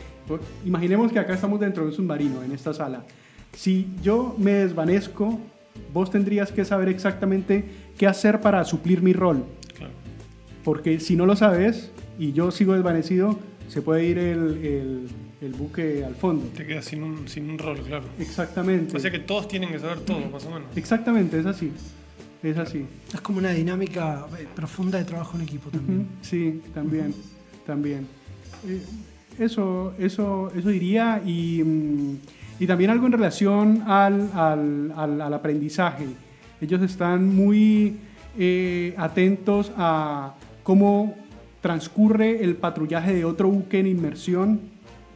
Imaginemos 0.65 1.11
que 1.11 1.19
acá 1.19 1.35
estamos 1.35 1.59
dentro 1.59 1.85
de 1.85 1.91
un 1.91 1.95
submarino, 1.95 2.43
en 2.43 2.53
esta 2.53 2.75
sala. 2.75 3.05
Si 3.57 3.89
yo 4.03 4.37
me 4.39 4.53
desvanezco, 4.53 5.41
vos 5.93 6.11
tendrías 6.13 6.53
que 6.53 6.65
saber 6.65 6.89
exactamente 6.89 7.65
qué 7.99 8.07
hacer 8.07 8.41
para 8.41 8.65
suplir 8.65 9.03
mi 9.03 9.13
rol. 9.13 9.45
Porque 10.63 11.01
si 11.01 11.17
no 11.17 11.27
lo 11.27 11.35
sabes 11.35 11.91
y 12.19 12.33
yo 12.33 12.53
sigo 12.53 12.75
desvanecido, 12.75 13.39
se 13.69 13.83
puede 13.83 14.05
ir 14.05 14.19
el 14.19 15.09
el 15.41 15.53
buque 15.53 16.05
al 16.05 16.15
fondo. 16.15 16.47
Te 16.57 16.67
quedas 16.67 16.85
sin 16.85 17.03
un, 17.03 17.29
sin 17.29 17.51
un 17.51 17.59
rol, 17.59 17.81
claro. 17.83 18.05
Exactamente. 18.19 18.97
O 18.97 19.01
sea 19.01 19.11
que 19.11 19.19
todos 19.19 19.49
tienen 19.49 19.71
que 19.71 19.79
saber 19.79 20.01
todo, 20.01 20.21
más 20.31 20.45
o 20.47 20.51
menos. 20.51 20.77
Exactamente, 20.77 21.39
es 21.39 21.47
así. 21.47 21.73
Es 22.43 22.57
así. 22.57 22.87
Es 23.13 23.21
como 23.21 23.39
una 23.39 23.51
dinámica 23.51 24.27
eh, 24.39 24.47
profunda 24.55 24.99
de 24.99 25.05
trabajo 25.05 25.37
en 25.37 25.43
equipo 25.43 25.71
también. 25.71 26.09
Sí, 26.23 26.63
también, 26.75 27.15
también. 27.67 28.07
Eh, 28.67 28.83
eso, 29.39 29.95
eso, 29.99 30.51
eso 30.57 30.69
diría 30.69 31.23
y, 31.25 31.63
mm, 31.63 32.17
y, 32.59 32.67
también 32.67 32.91
algo 32.91 33.07
en 33.07 33.13
relación 33.13 33.83
al, 33.87 34.31
al, 34.35 35.21
al, 35.21 35.35
aprendizaje. 35.35 36.07
Ellos 36.61 36.83
están 36.83 37.35
muy 37.35 37.99
eh, 38.39 38.95
atentos 38.97 39.73
a 39.77 40.35
cómo 40.63 41.15
transcurre 41.61 42.43
el 42.43 42.57
patrullaje 42.57 43.15
de 43.15 43.25
otro 43.25 43.49
buque 43.49 43.81
en 43.81 43.87
inmersión 43.87 44.61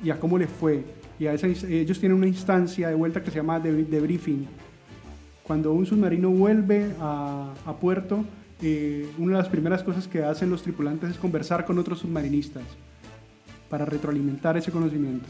y 0.03 0.11
a 0.11 0.19
cómo 0.19 0.39
le 0.39 0.47
fue. 0.47 0.85
Y 1.19 1.27
a 1.27 1.35
ellos 1.35 2.01
tienen 2.01 2.17
una 2.17 2.27
instancia 2.27 2.89
de 2.89 2.95
vuelta 2.95 3.23
que 3.23 3.31
se 3.31 3.37
llama 3.37 3.61
debriefing. 3.61 4.47
Cuando 5.43 5.73
un 5.73 5.85
submarino 5.85 6.31
vuelve 6.31 6.93
a, 7.01 7.53
a 7.67 7.73
puerto, 7.75 8.25
eh, 8.63 9.11
una 9.19 9.37
de 9.37 9.43
las 9.43 9.49
primeras 9.49 9.83
cosas 9.83 10.07
que 10.07 10.23
hacen 10.23 10.51
los 10.51 10.63
tripulantes 10.63 11.11
es 11.11 11.17
conversar 11.17 11.65
con 11.65 11.79
otros 11.79 12.01
submarinistas 12.01 12.65
para 13.71 13.87
retroalimentar 13.87 14.57
ese 14.59 14.71
conocimiento. 14.71 15.27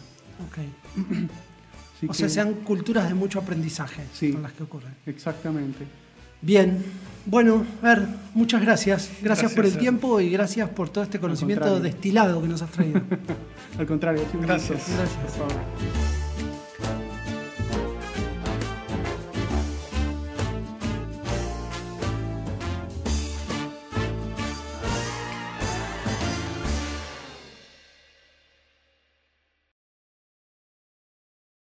O 2.09 2.15
sea, 2.15 2.29
sean 2.29 2.55
culturas 2.55 3.09
de 3.09 3.15
mucho 3.15 3.39
aprendizaje 3.39 4.03
sí, 4.13 4.33
las 4.33 4.53
que 4.53 4.63
ocurren. 4.63 4.95
Exactamente. 5.07 5.87
Bien, 6.43 6.83
bueno, 7.27 7.67
a 7.83 7.95
ver, 7.95 8.09
muchas 8.35 8.63
gracias. 8.63 9.11
Gracias, 9.23 9.53
por 9.53 9.67
el 9.67 9.77
tiempo 9.77 10.21
y 10.21 10.31
gracias 10.31 10.71
por 10.71 10.89
todo 10.89 11.05
este 11.05 11.21
conocimiento 11.21 11.81
destilado 11.81 12.41
que 12.41 12.49
nos 12.49 12.63
has 12.63 12.71
traído. 12.71 13.03
Al 13.79 13.87
contrario, 13.87 14.25
gracias. 14.41 14.87
Gracias. 14.89 16.20